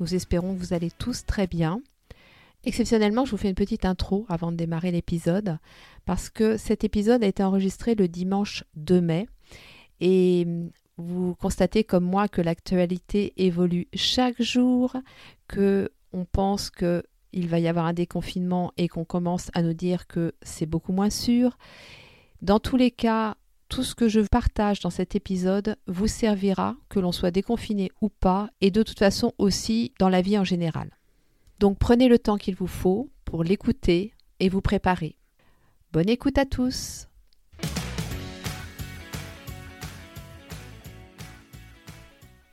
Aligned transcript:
Nous 0.00 0.14
espérons 0.14 0.54
que 0.54 0.60
vous 0.60 0.74
allez 0.74 0.90
tous 0.90 1.24
très 1.26 1.46
bien. 1.46 1.80
Exceptionnellement, 2.64 3.24
je 3.24 3.30
vous 3.32 3.36
fais 3.36 3.48
une 3.48 3.54
petite 3.54 3.84
intro 3.84 4.26
avant 4.28 4.50
de 4.52 4.56
démarrer 4.56 4.90
l'épisode 4.90 5.58
parce 6.04 6.28
que 6.28 6.56
cet 6.56 6.84
épisode 6.84 7.22
a 7.22 7.26
été 7.26 7.42
enregistré 7.42 7.94
le 7.94 8.08
dimanche 8.08 8.64
2 8.76 9.00
mai 9.00 9.28
et 10.00 10.46
vous 10.96 11.34
constatez 11.36 11.84
comme 11.84 12.04
moi 12.04 12.28
que 12.28 12.40
l'actualité 12.40 13.32
évolue 13.36 13.86
chaque 13.94 14.42
jour, 14.42 14.96
que 15.46 15.90
on 16.12 16.24
pense 16.24 16.70
que 16.70 17.04
il 17.32 17.48
va 17.48 17.58
y 17.58 17.68
avoir 17.68 17.86
un 17.86 17.92
déconfinement 17.92 18.72
et 18.76 18.88
qu'on 18.88 19.04
commence 19.04 19.50
à 19.54 19.62
nous 19.62 19.74
dire 19.74 20.06
que 20.06 20.32
c'est 20.42 20.66
beaucoup 20.66 20.92
moins 20.92 21.10
sûr. 21.10 21.58
Dans 22.42 22.58
tous 22.58 22.76
les 22.76 22.90
cas, 22.90 23.36
tout 23.68 23.82
ce 23.82 23.94
que 23.94 24.08
je 24.08 24.20
partage 24.20 24.80
dans 24.80 24.90
cet 24.90 25.14
épisode 25.14 25.76
vous 25.86 26.06
servira, 26.06 26.76
que 26.88 26.98
l'on 27.00 27.12
soit 27.12 27.30
déconfiné 27.30 27.90
ou 28.00 28.08
pas, 28.08 28.48
et 28.60 28.70
de 28.70 28.82
toute 28.82 28.98
façon 28.98 29.32
aussi 29.38 29.92
dans 29.98 30.08
la 30.08 30.22
vie 30.22 30.38
en 30.38 30.44
général. 30.44 30.90
Donc 31.58 31.78
prenez 31.78 32.08
le 32.08 32.18
temps 32.18 32.38
qu'il 32.38 32.54
vous 32.54 32.66
faut 32.66 33.10
pour 33.24 33.44
l'écouter 33.44 34.14
et 34.40 34.48
vous 34.48 34.62
préparer. 34.62 35.16
Bonne 35.92 36.08
écoute 36.08 36.38
à 36.38 36.46
tous 36.46 37.06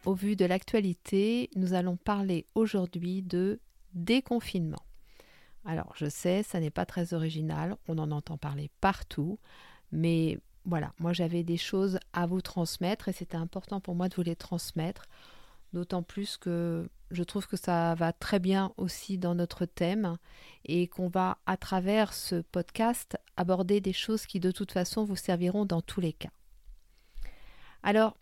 Au 0.05 0.13
vu 0.13 0.35
de 0.35 0.45
l'actualité, 0.45 1.50
nous 1.55 1.73
allons 1.73 1.97
parler 1.97 2.45
aujourd'hui 2.53 3.23
de 3.23 3.59
déconfinement. 3.94 4.83
Alors 5.63 5.94
je 5.95 6.07
sais, 6.07 6.44
ça 6.44 6.59
n'est 6.59 6.69
pas 6.69 6.85
très 6.85 7.16
original, 7.16 7.75
on 7.88 7.97
en 7.97 8.11
entend 8.11 8.38
parler 8.38 8.69
partout, 8.81 9.39
mais 9.91 10.38
voilà, 10.66 10.94
moi 10.99 11.13
j'avais 11.13 11.44
des 11.44 11.58
choses 11.58 11.99
à 12.13 12.25
vous 12.25 12.41
transmettre 12.41 13.08
et 13.08 13.13
c'était 13.13 13.38
important 13.38 13.80
pour 13.80 13.95
moi 13.95 14.09
de 14.09 14.16
vous 14.16 14.23
les 14.23 14.35
transmettre, 14.35 15.05
d'autant 15.73 16.02
plus 16.02 16.38
que 16.38 16.89
je 17.11 17.23
trouve 17.23 17.47
que 17.47 17.57
ça 17.57 17.94
va 17.95 18.13
très 18.13 18.39
bien 18.39 18.72
aussi 18.77 19.17
dans 19.17 19.35
notre 19.35 19.66
thème 19.66 20.17
et 20.66 20.88
qu'on 20.88 21.07
va 21.07 21.38
à 21.45 21.55
travers 21.55 22.13
ce 22.13 22.41
podcast 22.41 23.17
aborder 23.38 23.80
des 23.80 23.94
choses 23.94 24.25
qui 24.25 24.39
de 24.39 24.52
toute 24.52 24.72
façon 24.72 25.03
vous 25.03 25.16
serviront 25.16 25.66
dans 25.66 25.81
tous 25.81 26.02
les 26.02 26.13
cas. 26.13 26.31
Alors, 27.83 28.17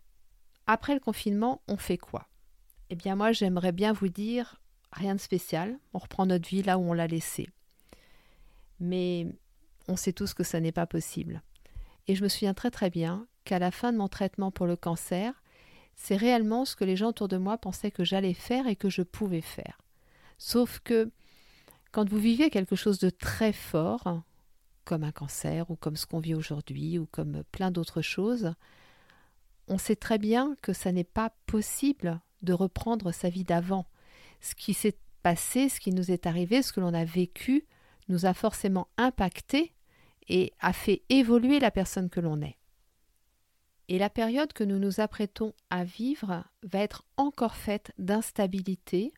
après 0.66 0.92
le 0.92 1.00
confinement, 1.00 1.62
on 1.66 1.78
fait 1.78 1.98
quoi? 1.98 2.28
Eh 2.90 2.94
bien 2.94 3.16
moi 3.16 3.32
j'aimerais 3.32 3.72
bien 3.72 3.94
vous 3.94 4.08
dire 4.08 4.60
rien 4.92 5.14
de 5.14 5.20
spécial, 5.20 5.78
on 5.94 5.98
reprend 5.98 6.26
notre 6.26 6.48
vie 6.48 6.62
là 6.62 6.76
où 6.76 6.82
on 6.82 6.92
l'a 6.92 7.06
laissée. 7.06 7.48
Mais 8.80 9.26
on 9.88 9.96
sait 9.96 10.12
tous 10.12 10.34
que 10.34 10.44
ça 10.44 10.60
n'est 10.60 10.72
pas 10.72 10.86
possible. 10.86 11.42
Et 12.06 12.14
je 12.14 12.22
me 12.22 12.28
souviens 12.28 12.54
très 12.54 12.70
très 12.70 12.90
bien 12.90 13.26
qu'à 13.44 13.58
la 13.58 13.70
fin 13.70 13.92
de 13.92 13.98
mon 13.98 14.08
traitement 14.08 14.50
pour 14.50 14.66
le 14.66 14.76
cancer, 14.76 15.42
c'est 15.96 16.16
réellement 16.16 16.64
ce 16.64 16.76
que 16.76 16.84
les 16.84 16.96
gens 16.96 17.08
autour 17.08 17.28
de 17.28 17.36
moi 17.36 17.58
pensaient 17.58 17.90
que 17.90 18.04
j'allais 18.04 18.34
faire 18.34 18.66
et 18.66 18.76
que 18.76 18.90
je 18.90 19.02
pouvais 19.02 19.40
faire. 19.40 19.80
Sauf 20.38 20.80
que 20.80 21.10
quand 21.92 22.08
vous 22.08 22.18
vivez 22.18 22.50
quelque 22.50 22.76
chose 22.76 22.98
de 22.98 23.10
très 23.10 23.52
fort, 23.52 24.22
comme 24.84 25.04
un 25.04 25.12
cancer 25.12 25.70
ou 25.70 25.76
comme 25.76 25.96
ce 25.96 26.06
qu'on 26.06 26.18
vit 26.18 26.34
aujourd'hui 26.34 26.98
ou 26.98 27.06
comme 27.06 27.44
plein 27.52 27.70
d'autres 27.70 28.02
choses, 28.02 28.54
on 29.68 29.78
sait 29.78 29.96
très 29.96 30.18
bien 30.18 30.56
que 30.60 30.72
ça 30.72 30.92
n'est 30.92 31.04
pas 31.04 31.32
possible 31.46 32.20
de 32.42 32.52
reprendre 32.52 33.12
sa 33.12 33.30
vie 33.30 33.44
d'avant. 33.44 33.86
Ce 34.40 34.54
qui 34.54 34.74
s'est 34.74 34.98
passé, 35.22 35.68
ce 35.68 35.80
qui 35.80 35.92
nous 35.92 36.10
est 36.10 36.26
arrivé, 36.26 36.62
ce 36.62 36.72
que 36.72 36.80
l'on 36.80 36.92
a 36.92 37.04
vécu, 37.04 37.64
nous 38.08 38.26
a 38.26 38.34
forcément 38.34 38.88
impacté 38.98 39.72
et 40.28 40.52
a 40.60 40.72
fait 40.72 41.02
évoluer 41.08 41.60
la 41.60 41.70
personne 41.70 42.10
que 42.10 42.20
l'on 42.20 42.40
est. 42.42 42.56
Et 43.88 43.98
la 43.98 44.08
période 44.08 44.52
que 44.52 44.64
nous 44.64 44.78
nous 44.78 45.00
apprêtons 45.00 45.52
à 45.70 45.84
vivre 45.84 46.44
va 46.62 46.78
être 46.78 47.04
encore 47.16 47.54
faite 47.54 47.92
d'instabilité 47.98 49.12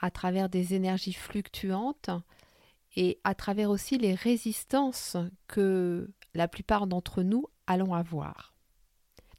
à 0.00 0.10
travers 0.10 0.48
des 0.48 0.74
énergies 0.74 1.12
fluctuantes 1.12 2.10
et 2.96 3.18
à 3.24 3.34
travers 3.34 3.70
aussi 3.70 3.98
les 3.98 4.14
résistances 4.14 5.16
que 5.48 6.12
la 6.34 6.46
plupart 6.46 6.86
d'entre 6.86 7.22
nous 7.22 7.46
allons 7.66 7.94
avoir. 7.94 8.54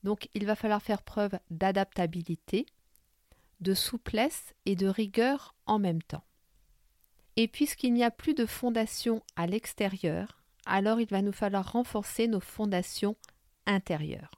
Donc 0.04 0.30
il 0.34 0.46
va 0.46 0.56
falloir 0.56 0.82
faire 0.82 1.04
preuve 1.04 1.40
d'adaptabilité, 1.50 2.66
de 3.62 3.74
souplesse 3.74 4.54
et 4.66 4.76
de 4.76 4.88
rigueur 4.88 5.56
en 5.66 5.80
même 5.80 6.02
temps. 6.02 6.26
Et 7.38 7.48
puisqu'il 7.48 7.94
n'y 7.94 8.04
a 8.04 8.12
plus 8.12 8.34
de 8.34 8.46
fondation 8.46 9.24
à 9.36 9.48
l'extérieur, 9.48 10.44
alors 10.66 11.00
il 11.00 11.08
va 11.08 11.22
nous 11.22 11.32
falloir 11.32 11.74
renforcer 11.74 12.28
nos 12.28 12.40
fondations 12.40 13.16
intérieures. 13.66 14.32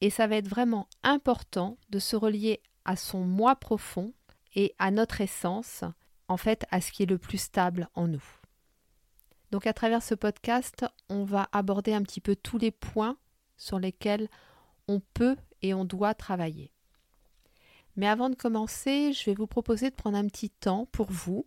Et 0.00 0.10
ça 0.10 0.26
va 0.26 0.36
être 0.36 0.48
vraiment 0.48 0.88
important 1.02 1.78
de 1.90 1.98
se 1.98 2.16
relier 2.16 2.60
à 2.84 2.96
son 2.96 3.20
moi 3.20 3.56
profond 3.56 4.12
et 4.54 4.74
à 4.78 4.90
notre 4.90 5.20
essence, 5.20 5.84
en 6.28 6.36
fait 6.36 6.66
à 6.70 6.80
ce 6.80 6.92
qui 6.92 7.02
est 7.02 7.10
le 7.10 7.18
plus 7.18 7.38
stable 7.38 7.88
en 7.94 8.08
nous. 8.08 8.24
Donc 9.50 9.66
à 9.66 9.72
travers 9.72 10.02
ce 10.02 10.14
podcast, 10.14 10.84
on 11.08 11.24
va 11.24 11.48
aborder 11.52 11.94
un 11.94 12.02
petit 12.02 12.20
peu 12.20 12.36
tous 12.36 12.58
les 12.58 12.70
points 12.70 13.16
sur 13.56 13.78
lesquels 13.78 14.28
on 14.88 15.00
peut 15.14 15.36
et 15.62 15.72
on 15.72 15.84
doit 15.84 16.14
travailler. 16.14 16.72
Mais 17.96 18.08
avant 18.08 18.28
de 18.28 18.34
commencer, 18.34 19.12
je 19.12 19.24
vais 19.24 19.34
vous 19.34 19.46
proposer 19.46 19.90
de 19.90 19.94
prendre 19.94 20.18
un 20.18 20.26
petit 20.26 20.50
temps 20.50 20.86
pour 20.92 21.10
vous, 21.10 21.46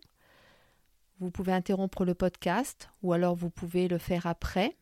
vous 1.20 1.30
pouvez 1.30 1.52
interrompre 1.52 2.04
le 2.04 2.14
podcast 2.14 2.88
ou 3.02 3.12
alors 3.12 3.34
vous 3.34 3.50
pouvez 3.50 3.88
le 3.88 3.98
faire 3.98 4.26
après. 4.26 4.76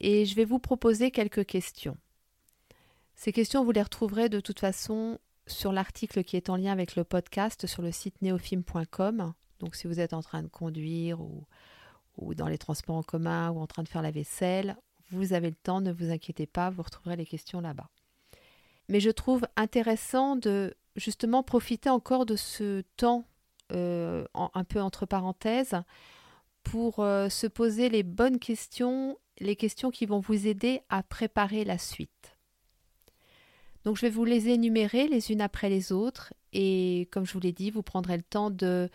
Et 0.00 0.24
je 0.24 0.34
vais 0.34 0.44
vous 0.44 0.58
proposer 0.58 1.10
quelques 1.10 1.44
questions. 1.44 1.96
Ces 3.14 3.32
questions, 3.32 3.64
vous 3.64 3.72
les 3.72 3.82
retrouverez 3.82 4.28
de 4.28 4.40
toute 4.40 4.60
façon 4.60 5.18
sur 5.46 5.72
l'article 5.72 6.24
qui 6.24 6.36
est 6.36 6.50
en 6.50 6.56
lien 6.56 6.72
avec 6.72 6.96
le 6.96 7.04
podcast 7.04 7.66
sur 7.66 7.82
le 7.82 7.92
site 7.92 8.22
neofilm.com. 8.22 9.34
Donc 9.60 9.76
si 9.76 9.86
vous 9.86 10.00
êtes 10.00 10.12
en 10.12 10.22
train 10.22 10.42
de 10.42 10.48
conduire 10.48 11.20
ou, 11.20 11.44
ou 12.16 12.34
dans 12.34 12.48
les 12.48 12.58
transports 12.58 12.96
en 12.96 13.02
commun 13.02 13.50
ou 13.50 13.60
en 13.60 13.66
train 13.66 13.82
de 13.82 13.88
faire 13.88 14.02
la 14.02 14.10
vaisselle, 14.10 14.76
vous 15.10 15.32
avez 15.32 15.50
le 15.50 15.56
temps, 15.56 15.80
ne 15.80 15.92
vous 15.92 16.10
inquiétez 16.10 16.46
pas, 16.46 16.70
vous 16.70 16.82
retrouverez 16.82 17.16
les 17.16 17.26
questions 17.26 17.60
là-bas. 17.60 17.88
Mais 18.88 19.00
je 19.00 19.10
trouve 19.10 19.46
intéressant 19.56 20.36
de 20.36 20.74
justement 20.96 21.42
profiter 21.42 21.90
encore 21.90 22.24
de 22.24 22.36
ce 22.36 22.82
temps 22.96 23.26
euh, 23.72 24.24
un 24.34 24.64
peu 24.64 24.80
entre 24.80 25.06
parenthèses, 25.06 25.76
pour 26.62 27.00
euh, 27.00 27.28
se 27.28 27.46
poser 27.46 27.88
les 27.88 28.02
bonnes 28.02 28.38
questions, 28.38 29.18
les 29.40 29.56
questions 29.56 29.90
qui 29.90 30.06
vont 30.06 30.20
vous 30.20 30.46
aider 30.46 30.82
à 30.88 31.02
préparer 31.02 31.64
la 31.64 31.78
suite. 31.78 32.36
Donc 33.84 33.96
je 33.96 34.02
vais 34.02 34.10
vous 34.10 34.24
les 34.24 34.48
énumérer 34.48 35.08
les 35.08 35.30
unes 35.32 35.40
après 35.40 35.70
les 35.70 35.92
autres 35.92 36.34
et 36.52 37.08
comme 37.10 37.24
je 37.24 37.32
vous 37.32 37.40
l'ai 37.40 37.52
dit, 37.52 37.70
vous 37.70 37.82
prendrez 37.82 38.16
le 38.16 38.22
temps 38.22 38.50
de 38.50 38.90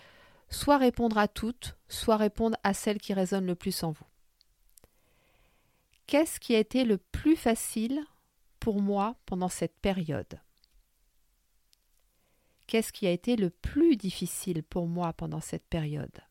soit 0.49 0.77
répondre 0.77 1.17
à 1.17 1.27
toutes, 1.27 1.77
soit 1.87 2.17
répondre 2.17 2.57
à 2.63 2.73
celles 2.73 2.99
qui 2.99 3.13
résonnent 3.13 3.47
le 3.47 3.55
plus 3.55 3.83
en 3.83 3.91
vous. 3.91 4.05
Qu'est-ce 6.05 6.39
qui 6.39 6.53
a 6.55 6.59
été 6.59 6.83
le 6.83 6.97
plus 6.97 7.35
facile 7.35 8.03
pour 8.59 8.81
moi 8.81 9.15
pendant 9.25 9.49
cette 9.49 9.79
période? 9.79 10.39
Qu'est-ce 12.67 12.93
qui 12.93 13.07
a 13.07 13.11
été 13.11 13.35
le 13.35 13.49
plus 13.49 13.97
difficile 13.97 14.63
pour 14.63 14.87
moi 14.87 15.13
pendant 15.13 15.41
cette 15.41 15.65
période? 15.65 16.21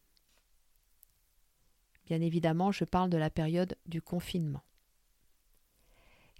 Bien 2.06 2.21
évidemment, 2.21 2.73
je 2.73 2.85
parle 2.85 3.11
de 3.11 3.19
la 3.19 3.31
période 3.31 3.77
du 3.87 4.03
confinement. 4.03 4.65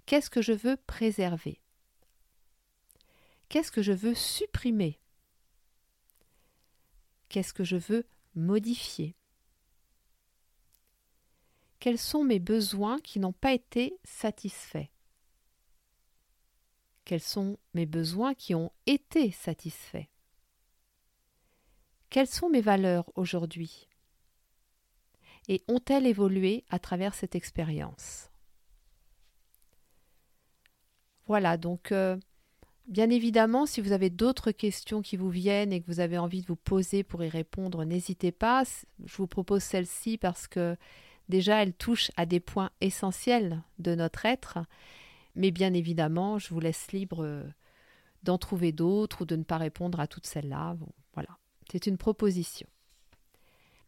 Qu'est-ce 0.05 0.29
que 0.29 0.41
je 0.41 0.51
veux 0.51 0.77
préserver? 0.77 1.61
Qu'est-ce 3.49 3.71
que 3.71 3.81
je 3.81 3.93
veux 3.93 4.15
supprimer? 4.15 4.99
Qu'est-ce 7.29 7.53
que 7.53 7.63
je 7.63 7.77
veux 7.77 8.05
modifier? 8.35 9.15
Quels 11.79 11.99
sont 11.99 12.23
mes 12.23 12.39
besoins 12.39 12.99
qui 12.99 13.19
n'ont 13.19 13.33
pas 13.33 13.53
été 13.53 13.97
satisfaits? 14.03 14.87
Quels 17.05 17.21
sont 17.21 17.57
mes 17.73 17.85
besoins 17.85 18.33
qui 18.33 18.55
ont 18.55 18.71
été 18.85 19.31
satisfaits 19.31 20.07
Quelles 22.09 22.27
sont 22.27 22.49
mes 22.49 22.61
valeurs 22.61 23.11
aujourd'hui? 23.15 23.87
Et 25.47 25.63
ont-elles 25.67 26.07
évolué 26.07 26.63
à 26.69 26.79
travers 26.79 27.13
cette 27.13 27.35
expérience? 27.35 28.29
Voilà, 31.25 31.57
donc 31.57 31.91
euh, 31.91 32.17
Bien 32.87 33.09
évidemment, 33.09 33.65
si 33.65 33.79
vous 33.79 33.93
avez 33.93 34.09
d'autres 34.09 34.51
questions 34.51 35.01
qui 35.01 35.15
vous 35.15 35.29
viennent 35.29 35.71
et 35.71 35.79
que 35.79 35.87
vous 35.87 36.01
avez 36.01 36.17
envie 36.17 36.41
de 36.41 36.47
vous 36.47 36.57
poser 36.57 37.03
pour 37.03 37.23
y 37.23 37.29
répondre, 37.29 37.85
n'hésitez 37.85 38.33
pas. 38.33 38.63
Je 39.05 39.15
vous 39.15 39.27
propose 39.27 39.63
celle-ci 39.63 40.17
parce 40.17 40.47
que 40.47 40.75
déjà, 41.29 41.63
elle 41.63 41.73
touche 41.73 42.11
à 42.17 42.25
des 42.25 42.41
points 42.41 42.71
essentiels 42.81 43.63
de 43.79 43.95
notre 43.95 44.25
être. 44.25 44.59
Mais 45.35 45.51
bien 45.51 45.73
évidemment, 45.73 46.39
je 46.39 46.49
vous 46.49 46.59
laisse 46.59 46.91
libre 46.91 47.23
euh, 47.23 47.43
d'en 48.23 48.37
trouver 48.37 48.71
d'autres 48.71 49.21
ou 49.21 49.25
de 49.25 49.35
ne 49.35 49.43
pas 49.43 49.57
répondre 49.57 49.99
à 49.99 50.07
toutes 50.07 50.27
celles-là. 50.27 50.75
voilà, 51.13 51.37
c'est 51.71 51.87
une 51.87 51.97
proposition. 51.97 52.67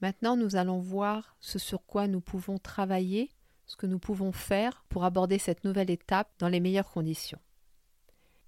Maintenant, 0.01 0.35
nous 0.35 0.55
allons 0.55 0.79
voir 0.79 1.35
ce 1.39 1.57
sur 1.57 1.85
quoi 1.85 2.07
nous 2.07 2.21
pouvons 2.21 2.57
travailler, 2.57 3.31
ce 3.65 3.75
que 3.75 3.87
nous 3.87 3.99
pouvons 3.99 4.31
faire 4.31 4.83
pour 4.89 5.05
aborder 5.05 5.39
cette 5.39 5.63
nouvelle 5.63 5.89
étape 5.89 6.31
dans 6.37 6.49
les 6.49 6.59
meilleures 6.59 6.91
conditions. 6.91 7.39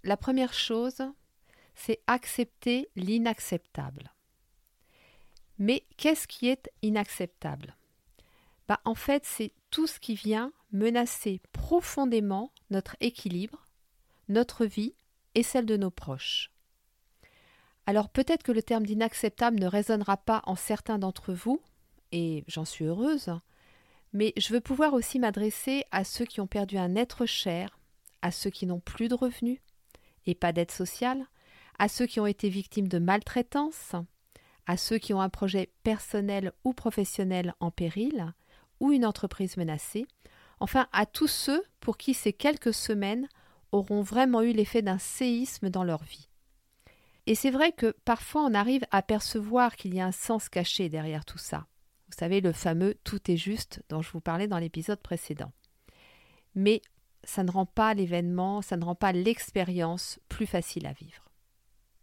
La 0.03 0.17
première 0.17 0.53
chose, 0.53 1.01
c'est 1.73 1.99
accepter 2.07 2.89
l'inacceptable. 2.95 4.11
Mais 5.57 5.85
qu'est-ce 5.97 6.27
qui 6.27 6.47
est 6.49 6.69
inacceptable? 6.81 7.75
Bah, 8.67 8.79
En 8.85 8.95
fait, 8.95 9.25
c'est 9.25 9.53
tout 9.71 9.87
ce 9.87 9.99
qui 9.99 10.15
vient 10.15 10.51
menacer 10.71 11.41
profondément 11.51 12.51
notre 12.69 12.95
équilibre, 12.99 13.65
notre 14.29 14.65
vie 14.65 14.95
et 15.35 15.43
celle 15.43 15.65
de 15.65 15.77
nos 15.77 15.91
proches. 15.91 16.51
Alors 17.85 18.09
peut-être 18.09 18.43
que 18.43 18.51
le 18.51 18.61
terme 18.61 18.85
d'inacceptable 18.85 19.59
ne 19.59 19.67
résonnera 19.67 20.17
pas 20.17 20.41
en 20.45 20.55
certains 20.55 20.99
d'entre 20.99 21.33
vous, 21.33 21.61
et 22.11 22.43
j'en 22.47 22.65
suis 22.65 22.85
heureuse, 22.85 23.31
mais 24.13 24.33
je 24.37 24.53
veux 24.53 24.61
pouvoir 24.61 24.93
aussi 24.93 25.19
m'adresser 25.19 25.85
à 25.91 26.03
ceux 26.03 26.25
qui 26.25 26.41
ont 26.41 26.47
perdu 26.47 26.77
un 26.77 26.95
être 26.95 27.25
cher, 27.25 27.79
à 28.21 28.31
ceux 28.31 28.49
qui 28.49 28.65
n'ont 28.65 28.79
plus 28.79 29.07
de 29.07 29.15
revenus, 29.15 29.59
et 30.25 30.35
pas 30.35 30.51
d'aide 30.51 30.71
sociale, 30.71 31.25
à 31.79 31.87
ceux 31.87 32.07
qui 32.07 32.19
ont 32.19 32.25
été 32.25 32.49
victimes 32.49 32.87
de 32.87 32.99
maltraitance, 32.99 33.95
à 34.65 34.75
ceux 34.75 34.97
qui 34.97 35.13
ont 35.13 35.21
un 35.21 35.29
projet 35.29 35.71
personnel 35.83 36.51
ou 36.63 36.73
professionnel 36.73 37.53
en 37.59 37.71
péril, 37.71 38.33
ou 38.79 38.91
une 38.91 39.05
entreprise 39.05 39.55
menacée, 39.55 40.07
enfin 40.59 40.87
à 40.91 41.05
tous 41.05 41.27
ceux 41.27 41.63
pour 41.79 41.97
qui 41.97 42.13
ces 42.13 42.33
quelques 42.33 42.73
semaines 42.73 43.27
auront 43.71 44.01
vraiment 44.01 44.41
eu 44.41 44.51
l'effet 44.51 44.81
d'un 44.81 44.97
séisme 44.97 45.69
dans 45.69 45.83
leur 45.83 46.03
vie. 46.03 46.29
Et 47.25 47.35
c'est 47.35 47.51
vrai 47.51 47.73
que 47.73 47.95
parfois 48.05 48.43
on 48.43 48.53
arrive 48.53 48.85
à 48.91 49.01
percevoir 49.01 49.75
qu'il 49.75 49.93
y 49.93 49.99
a 49.99 50.05
un 50.05 50.11
sens 50.11 50.49
caché 50.49 50.89
derrière 50.89 51.25
tout 51.25 51.37
ça. 51.37 51.67
Vous 52.07 52.17
savez, 52.17 52.39
le 52.39 52.53
fameux 52.53 52.95
tout 53.03 53.29
est 53.29 53.37
juste 53.37 53.83
dont 53.89 54.01
je 54.01 54.11
vous 54.11 54.21
parlais 54.21 54.47
dans 54.47 54.59
l'épisode 54.59 55.01
précédent. 55.01 55.51
Mais 56.55 56.81
ça 57.25 57.43
ne 57.43 57.51
rend 57.51 57.65
pas 57.65 57.93
l'événement, 57.93 58.61
ça 58.61 58.77
ne 58.77 58.85
rend 58.85 58.95
pas 58.95 59.11
l'expérience 59.11 60.19
plus 60.29 60.47
facile 60.47 60.87
à 60.87 60.93
vivre. 60.93 61.27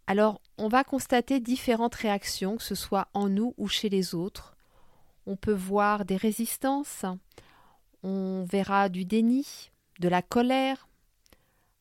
Alors, 0.07 0.39
on 0.59 0.67
va 0.67 0.83
constater 0.83 1.39
différentes 1.39 1.95
réactions, 1.95 2.57
que 2.57 2.63
ce 2.63 2.75
soit 2.75 3.07
en 3.15 3.27
nous 3.27 3.55
ou 3.57 3.67
chez 3.67 3.89
les 3.89 4.13
autres. 4.13 4.55
On 5.25 5.35
peut 5.35 5.51
voir 5.51 6.05
des 6.05 6.17
résistances, 6.17 7.05
on 8.05 8.45
verra 8.45 8.87
du 8.87 9.03
déni, 9.03 9.71
de 9.99 10.07
la 10.07 10.21
colère, 10.21 10.87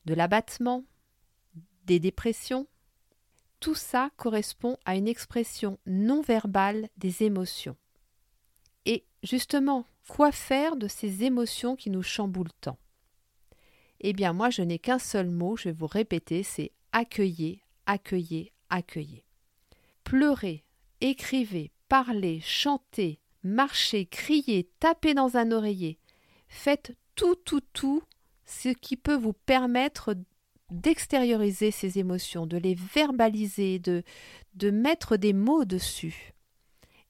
de 0.06 0.14
l'abattement, 0.14 0.82
des 1.84 2.00
dépressions. 2.00 2.66
Tout 3.60 3.74
ça 3.74 4.10
correspond 4.16 4.78
à 4.86 4.96
une 4.96 5.06
expression 5.06 5.78
non 5.84 6.22
verbale 6.22 6.88
des 6.96 7.24
émotions. 7.24 7.76
Et 8.86 9.04
justement, 9.22 9.84
quoi 10.08 10.32
faire 10.32 10.76
de 10.76 10.88
ces 10.88 11.24
émotions 11.24 11.76
qui 11.76 11.90
nous 11.90 12.02
chamboulent 12.02 12.48
tant? 12.62 12.78
Eh 14.00 14.14
bien, 14.14 14.32
moi, 14.32 14.48
je 14.48 14.62
n'ai 14.62 14.78
qu'un 14.78 14.98
seul 14.98 15.28
mot, 15.28 15.58
je 15.58 15.64
vais 15.64 15.72
vous 15.72 15.86
répéter, 15.86 16.42
c'est 16.42 16.72
accueillez, 16.92 17.60
accueillez, 17.84 18.52
accueillez. 18.70 19.26
Pleurez, 20.04 20.64
écrivez, 21.02 21.70
parlez, 21.88 22.40
chantez, 22.40 23.20
marchez, 23.42 24.06
criez, 24.06 24.70
tapez 24.80 25.12
dans 25.12 25.36
un 25.36 25.52
oreiller. 25.52 25.98
Faites 26.54 26.96
tout, 27.16 27.34
tout, 27.34 27.60
tout 27.72 28.04
ce 28.46 28.68
qui 28.68 28.96
peut 28.96 29.16
vous 29.16 29.32
permettre 29.32 30.14
d'extérioriser 30.70 31.72
ces 31.72 31.98
émotions, 31.98 32.46
de 32.46 32.56
les 32.56 32.76
verbaliser, 32.76 33.80
de, 33.80 34.04
de 34.54 34.70
mettre 34.70 35.16
des 35.16 35.32
mots 35.32 35.64
dessus. 35.64 36.32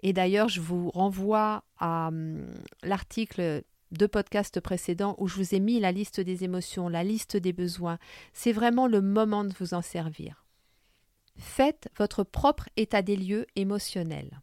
Et 0.02 0.14
d'ailleurs, 0.14 0.48
je 0.48 0.62
vous 0.62 0.88
renvoie 0.90 1.62
à 1.76 2.08
hum, 2.08 2.46
l'article 2.82 3.62
deux 3.92 4.08
podcasts 4.08 4.60
précédents 4.60 5.14
où 5.18 5.28
je 5.28 5.36
vous 5.36 5.54
ai 5.54 5.60
mis 5.60 5.78
la 5.78 5.92
liste 5.92 6.20
des 6.20 6.42
émotions, 6.42 6.88
la 6.88 7.04
liste 7.04 7.36
des 7.36 7.52
besoins. 7.52 7.98
C'est 8.32 8.50
vraiment 8.50 8.86
le 8.86 9.02
moment 9.02 9.44
de 9.44 9.52
vous 9.60 9.74
en 9.74 9.82
servir. 9.82 10.46
Faites 11.36 11.90
votre 11.98 12.24
propre 12.24 12.70
état 12.78 13.02
des 13.02 13.16
lieux 13.16 13.46
émotionnel. 13.56 14.40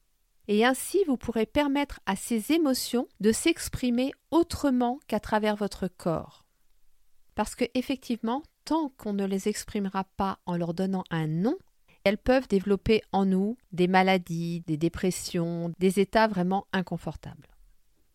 Et 0.48 0.66
ainsi, 0.66 1.04
vous 1.08 1.18
pourrez 1.18 1.46
permettre 1.46 2.00
à 2.06 2.16
ces 2.16 2.52
émotions 2.52 3.08
de 3.20 3.32
s'exprimer 3.32 4.12
autrement 4.32 5.00
qu'à 5.08 5.20
travers 5.20 5.56
votre 5.56 5.88
corps. 5.88 6.46
Parce 7.36 7.56
que, 7.56 7.66
effectivement, 7.74 8.44
tant 8.66 8.90
qu'on 8.98 9.14
ne 9.14 9.26
les 9.26 9.48
exprimera 9.48 10.04
pas 10.04 10.40
en 10.46 10.58
leur 10.58 10.74
donnant 10.74 11.04
un 11.10 11.28
nom, 11.28 11.58
elles 12.04 12.18
peuvent 12.18 12.48
développer 12.48 13.02
en 13.12 13.26
nous 13.26 13.58
des 13.72 13.88
maladies, 13.88 14.62
des 14.62 14.78
dépressions, 14.78 15.74
des 15.80 16.00
états 16.00 16.28
vraiment 16.28 16.68
inconfortables. 16.74 17.48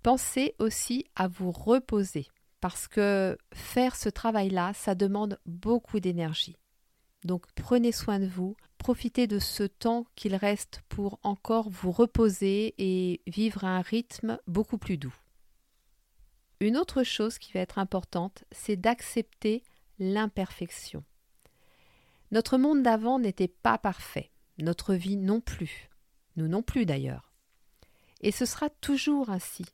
Pensez 0.03 0.55
aussi 0.59 1.07
à 1.15 1.29
vous 1.29 1.53
reposer 1.53 2.27
parce 2.61 2.89
que 2.89 3.37
faire 3.55 3.97
ce 3.97 4.09
travail-là, 4.09 4.73
ça 4.75 4.95
demande 4.95 5.39
beaucoup 5.47 6.01
d'énergie. 6.01 6.57
Donc 7.25 7.45
prenez 7.55 7.93
soin 7.93 8.19
de 8.19 8.27
vous, 8.27 8.57
profitez 8.79 9.27
de 9.27 9.39
ce 9.39 9.63
temps 9.63 10.07
qu'il 10.15 10.35
reste 10.35 10.83
pour 10.89 11.19
encore 11.23 11.71
vous 11.71 11.93
reposer 11.93 12.75
et 12.79 13.21
vivre 13.27 13.65
à 13.65 13.77
un 13.77 13.81
rythme 13.81 14.39
beaucoup 14.47 14.79
plus 14.79 14.99
doux. 14.99 15.15
Une 16.61 16.77
autre 16.77 17.03
chose 17.03 17.39
qui 17.39 17.53
va 17.53 17.61
être 17.61 17.79
importante, 17.79 18.45
c'est 18.51 18.77
d'accepter 18.77 19.63
l'imperfection. 19.99 21.05
Notre 22.31 22.59
monde 22.59 22.83
d'avant 22.83 23.19
n'était 23.19 23.49
pas 23.49 23.79
parfait, 23.79 24.31
notre 24.59 24.95
vie 24.95 25.17
non 25.17 25.41
plus, 25.41 25.91
nous 26.37 26.49
non 26.49 26.63
plus 26.63 26.87
d'ailleurs. 26.87 27.33
Et 28.21 28.33
ce 28.33 28.47
sera 28.47 28.71
toujours 28.71 29.31
ainsi. 29.31 29.65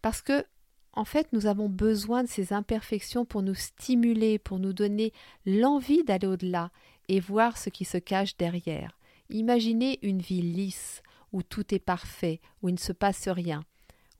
Parce 0.00 0.22
que, 0.22 0.44
en 0.92 1.04
fait, 1.04 1.28
nous 1.32 1.46
avons 1.46 1.68
besoin 1.68 2.22
de 2.22 2.28
ces 2.28 2.52
imperfections 2.52 3.24
pour 3.24 3.42
nous 3.42 3.54
stimuler, 3.54 4.38
pour 4.38 4.58
nous 4.58 4.72
donner 4.72 5.12
l'envie 5.46 6.02
d'aller 6.04 6.26
au-delà 6.26 6.70
et 7.08 7.20
voir 7.20 7.58
ce 7.58 7.70
qui 7.70 7.84
se 7.84 7.98
cache 7.98 8.36
derrière. 8.36 8.98
Imaginez 9.30 9.98
une 10.02 10.20
vie 10.20 10.42
lisse, 10.42 11.02
où 11.32 11.42
tout 11.42 11.74
est 11.74 11.78
parfait, 11.78 12.40
où 12.62 12.68
il 12.68 12.74
ne 12.74 12.78
se 12.78 12.92
passe 12.92 13.28
rien. 13.28 13.64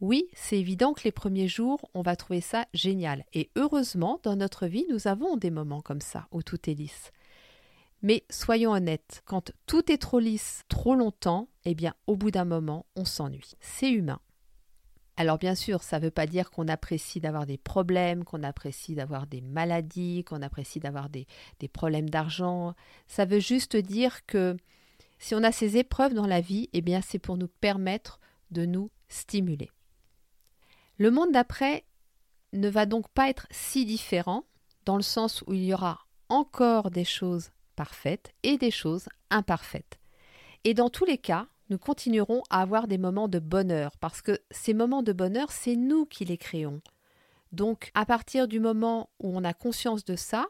Oui, 0.00 0.26
c'est 0.34 0.58
évident 0.58 0.94
que 0.94 1.04
les 1.04 1.12
premiers 1.12 1.46
jours, 1.46 1.88
on 1.94 2.02
va 2.02 2.16
trouver 2.16 2.40
ça 2.40 2.66
génial. 2.74 3.24
Et 3.34 3.50
heureusement, 3.56 4.18
dans 4.24 4.34
notre 4.34 4.66
vie, 4.66 4.84
nous 4.90 5.06
avons 5.06 5.36
des 5.36 5.50
moments 5.50 5.80
comme 5.80 6.00
ça, 6.00 6.26
où 6.32 6.42
tout 6.42 6.68
est 6.68 6.74
lisse. 6.74 7.12
Mais 8.02 8.24
soyons 8.28 8.72
honnêtes, 8.72 9.22
quand 9.26 9.52
tout 9.66 9.92
est 9.92 9.98
trop 9.98 10.18
lisse 10.18 10.62
trop 10.68 10.96
longtemps, 10.96 11.48
eh 11.64 11.74
bien, 11.74 11.94
au 12.08 12.16
bout 12.16 12.32
d'un 12.32 12.44
moment, 12.44 12.84
on 12.96 13.04
s'ennuie. 13.04 13.52
C'est 13.60 13.90
humain. 13.90 14.18
Alors 15.22 15.38
bien 15.38 15.54
sûr, 15.54 15.84
ça 15.84 16.00
ne 16.00 16.06
veut 16.06 16.10
pas 16.10 16.26
dire 16.26 16.50
qu'on 16.50 16.66
apprécie 16.66 17.20
d'avoir 17.20 17.46
des 17.46 17.56
problèmes, 17.56 18.24
qu'on 18.24 18.42
apprécie 18.42 18.96
d'avoir 18.96 19.28
des 19.28 19.40
maladies, 19.40 20.24
qu'on 20.24 20.42
apprécie 20.42 20.80
d'avoir 20.80 21.08
des, 21.08 21.28
problèmes 21.72 22.10
d'argent. 22.10 22.74
Ça 23.06 23.24
veut 23.24 23.38
juste 23.38 23.76
dire 23.76 24.26
que 24.26 24.56
si 25.20 25.36
on 25.36 25.44
a 25.44 25.52
ces 25.52 25.76
épreuves 25.76 26.12
dans 26.12 26.26
la 26.26 26.40
vie, 26.40 26.70
eh 26.72 26.80
bien 26.80 27.00
c'est 27.02 27.20
pour 27.20 27.36
nous 27.36 27.46
permettre 27.46 28.18
de 28.50 28.66
nous 28.66 28.90
stimuler. 29.06 29.70
Le 30.98 31.12
monde 31.12 31.30
d'après 31.30 31.84
ne 32.52 32.68
va 32.68 32.84
donc 32.84 33.08
pas 33.10 33.28
être 33.28 33.46
si 33.52 33.86
différent, 33.86 34.42
dans 34.86 34.96
le 34.96 35.02
sens 35.02 35.44
où 35.46 35.54
il 35.54 35.62
y 35.62 35.72
aura 35.72 36.00
encore 36.30 36.90
des 36.90 37.04
choses 37.04 37.52
parfaites 37.76 38.32
et 38.42 38.58
des 38.58 38.72
choses 38.72 39.08
imparfaites. 39.30 40.00
Et 40.64 40.74
dans 40.74 40.90
tous 40.90 41.04
les 41.04 41.18
cas, 41.18 41.46
nous 41.72 41.78
continuerons 41.78 42.42
à 42.50 42.60
avoir 42.60 42.86
des 42.86 42.98
moments 42.98 43.28
de 43.28 43.38
bonheur, 43.38 43.96
parce 43.96 44.20
que 44.20 44.38
ces 44.50 44.74
moments 44.74 45.02
de 45.02 45.14
bonheur, 45.14 45.50
c'est 45.50 45.74
nous 45.74 46.04
qui 46.04 46.26
les 46.26 46.36
créons. 46.36 46.82
Donc, 47.50 47.90
à 47.94 48.04
partir 48.04 48.46
du 48.46 48.60
moment 48.60 49.08
où 49.20 49.34
on 49.34 49.42
a 49.42 49.54
conscience 49.54 50.04
de 50.04 50.14
ça, 50.14 50.48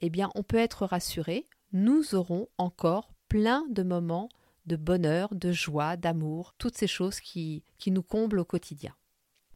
eh 0.00 0.08
bien, 0.08 0.30
on 0.34 0.42
peut 0.42 0.56
être 0.56 0.86
rassuré, 0.86 1.44
nous 1.74 2.14
aurons 2.14 2.48
encore 2.56 3.12
plein 3.28 3.66
de 3.68 3.82
moments 3.82 4.30
de 4.64 4.76
bonheur, 4.76 5.34
de 5.34 5.52
joie, 5.52 5.98
d'amour, 5.98 6.54
toutes 6.56 6.78
ces 6.78 6.86
choses 6.86 7.20
qui, 7.20 7.62
qui 7.76 7.90
nous 7.90 8.02
comblent 8.02 8.38
au 8.38 8.46
quotidien. 8.46 8.94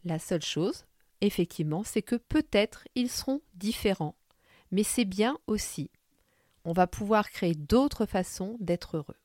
La 0.05 0.19
seule 0.19 0.43
chose, 0.43 0.85
effectivement, 1.23 1.85
c'est 1.85 2.03
que 2.03 2.17
peut-être 2.17 2.87
ils 2.95 3.09
seront 3.09 3.41
différents, 3.55 4.15
mais 4.73 4.83
c'est 4.83 5.07
bien 5.07 5.39
aussi. 5.47 5.91
On 6.67 6.73
va 6.73 6.87
pouvoir 6.87 7.31
créer 7.31 7.55
d'autres 7.55 8.05
façons 8.05 8.59
d'être 8.61 8.99
heureux. 8.99 9.17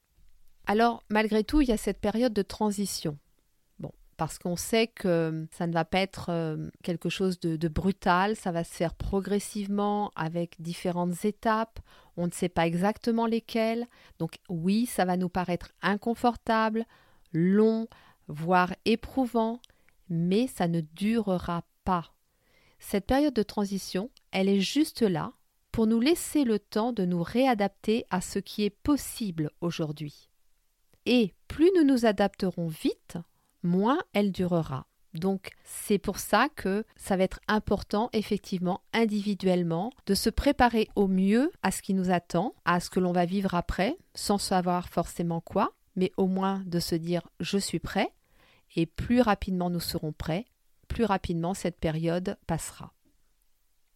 Alors, 0.66 1.04
malgré 1.10 1.44
tout, 1.44 1.62
il 1.62 1.68
y 1.68 1.74
a 1.74 1.78
cette 1.78 2.00
période 2.00 2.34
de 2.34 2.42
transition. 2.42 3.18
Bon, 3.80 3.92
parce 4.16 4.40
qu'on 4.40 4.56
sait 4.56 4.88
que 4.88 5.46
ça 5.52 5.68
ne 5.68 5.74
va 5.74 5.84
pas 5.84 6.00
être 6.00 6.28
euh, 6.30 6.70
quelque 6.84 7.10
chose 7.10 7.40
de, 7.40 7.58
de, 7.58 7.68
brutal, 7.68 8.36
ça 8.36 8.52
va 8.52 8.64
se 8.64 8.74
faire 8.74 8.94
progressivement 8.94 10.12
avec 10.16 10.56
différentes 10.62 11.26
étapes, 11.26 11.80
on 12.16 12.28
ne 12.28 12.32
sait 12.32 12.50
pas 12.50 12.66
exactement 12.66 13.26
lesquelles, 13.26 13.88
donc 14.20 14.40
oui, 14.48 14.86
ça 14.86 15.04
va 15.04 15.18
nous 15.18 15.30
paraître 15.30 15.74
inconfortable, 15.82 16.86
long, 17.34 17.88
voire 18.28 18.74
éprouvant, 18.86 19.60
mais 20.10 20.48
ça 20.48 20.68
ne 20.68 20.80
durera 20.80 21.64
pas. 21.84 22.14
Cette 22.80 23.06
période 23.06 23.34
de 23.34 23.44
transition, 23.44 24.10
elle 24.32 24.48
est 24.48 24.62
juste 24.62 25.02
là 25.02 25.34
pour 25.72 25.88
nous 25.88 26.00
laisser 26.00 26.44
le 26.44 26.60
temps 26.60 26.94
de 26.94 27.04
nous 27.04 27.24
réadapter 27.24 28.06
à 28.12 28.22
ce 28.22 28.40
qui 28.40 28.64
est 28.64 28.70
possible 28.70 29.50
aujourd'hui. 29.60 30.30
Et 31.06 31.34
plus 31.48 31.72
nous 31.76 31.84
nous 31.84 32.06
adapterons 32.06 32.68
vite, 32.68 33.18
moins 33.62 34.00
elle 34.14 34.32
durera. 34.32 34.88
Donc 35.14 35.52
c'est 35.64 36.00
pour 36.00 36.18
ça 36.18 36.50
que 36.56 36.86
ça 36.96 37.16
va 37.16 37.24
être 37.24 37.40
important 37.48 38.10
effectivement 38.14 38.82
individuellement 38.94 39.92
de 40.08 40.16
se 40.16 40.30
préparer 40.30 40.88
au 40.96 41.08
mieux 41.08 41.52
à 41.62 41.72
ce 41.72 41.82
qui 41.82 41.94
nous 41.94 42.10
attend, 42.10 42.54
à 42.66 42.80
ce 42.80 42.90
que 42.90 43.00
l'on 43.00 43.12
va 43.12 43.26
vivre 43.26 43.54
après, 43.54 43.98
sans 44.16 44.40
savoir 44.40 44.90
forcément 44.90 45.40
quoi, 45.40 45.74
mais 45.96 46.12
au 46.18 46.26
moins 46.26 46.64
de 46.66 46.80
se 46.80 46.96
dire 46.96 47.22
je 47.40 47.60
suis 47.60 47.80
prêt, 47.80 48.12
et 48.76 48.88
plus 48.88 49.22
rapidement 49.22 49.70
nous 49.70 49.80
serons 49.80 50.14
prêts, 50.14 50.46
plus 50.88 51.06
rapidement 51.06 51.54
cette 51.54 51.80
période 51.80 52.38
passera. 52.48 52.92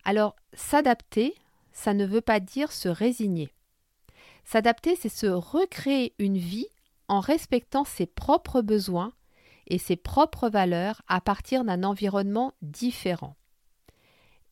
Alors 0.03 0.35
s'adapter, 0.53 1.33
ça 1.71 1.93
ne 1.93 2.05
veut 2.05 2.21
pas 2.21 2.39
dire 2.39 2.71
se 2.71 2.89
résigner. 2.89 3.53
S'adapter, 4.45 4.95
c'est 4.95 5.09
se 5.09 5.27
recréer 5.27 6.13
une 6.19 6.37
vie 6.37 6.67
en 7.07 7.19
respectant 7.19 7.83
ses 7.83 8.05
propres 8.05 8.61
besoins 8.61 9.13
et 9.67 9.77
ses 9.77 9.95
propres 9.95 10.49
valeurs 10.49 11.01
à 11.07 11.21
partir 11.21 11.63
d'un 11.63 11.83
environnement 11.83 12.53
différent. 12.61 13.35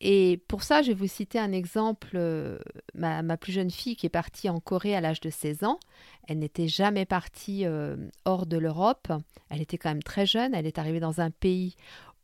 Et 0.00 0.42
pour 0.48 0.62
ça, 0.62 0.82
je 0.82 0.88
vais 0.88 0.94
vous 0.94 1.06
citer 1.06 1.38
un 1.38 1.52
exemple. 1.52 2.10
Euh, 2.14 2.58
ma, 2.94 3.22
plus 3.36 3.52
jeune 3.52 3.70
fille 3.70 3.96
qui 3.96 4.06
est 4.06 4.10
partie 4.10 4.50
en 4.50 4.60
Corée 4.60 4.94
à 4.94 5.00
l'âge 5.00 5.20
de 5.20 5.30
16 5.30 5.64
ans, 5.64 5.80
elle 6.28 6.38
n'était 6.38 6.68
jamais 6.68 7.06
partie 7.06 7.64
euh, 7.64 7.96
hors 8.24 8.46
de 8.46 8.58
l'Europe. 8.58 9.10
Elle 9.48 9.62
était 9.62 9.78
quand 9.78 9.88
même 9.88 10.02
très 10.02 10.26
jeune. 10.26 10.54
Elle 10.54 10.66
est 10.66 10.78
arrivée 10.78 11.00
dans 11.00 11.20
un 11.20 11.30
pays 11.30 11.76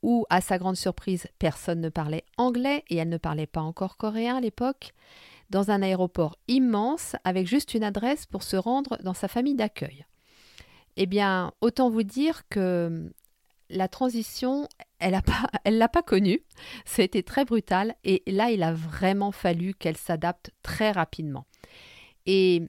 où, 0.02 0.26
à 0.28 0.40
sa 0.40 0.58
grande 0.58 0.76
surprise, 0.76 1.28
personne 1.38 1.80
ne 1.80 1.88
parlait 1.88 2.24
anglais 2.36 2.84
et 2.90 2.96
elle 2.96 3.08
ne 3.08 3.16
parlait 3.16 3.46
pas 3.46 3.62
encore 3.62 3.96
coréen 3.96 4.36
à 4.36 4.40
l'époque. 4.40 4.92
Dans 5.48 5.70
un 5.70 5.82
aéroport 5.82 6.36
immense 6.48 7.16
avec 7.24 7.46
juste 7.46 7.74
une 7.74 7.84
adresse 7.84 8.26
pour 8.26 8.42
se 8.42 8.56
rendre 8.56 8.98
dans 9.02 9.14
sa 9.14 9.28
famille 9.28 9.54
d'accueil. 9.54 10.04
Eh 10.96 11.06
bien, 11.06 11.52
autant 11.60 11.90
vous 11.90 12.02
dire 12.02 12.48
que 12.48 13.10
la 13.70 13.88
transition, 13.88 14.68
elle 14.98 15.18
ne 15.66 15.70
l'a 15.78 15.88
pas 15.88 16.02
connue. 16.02 16.42
Ça 16.84 17.02
a 17.02 17.04
été 17.04 17.22
très 17.22 17.44
brutal 17.44 17.94
et 18.04 18.22
là, 18.26 18.50
il 18.50 18.62
a 18.62 18.72
vraiment 18.72 19.32
fallu 19.32 19.74
qu'elle 19.74 19.96
s'adapte 19.96 20.50
très 20.62 20.92
rapidement. 20.92 21.46
Et 22.26 22.62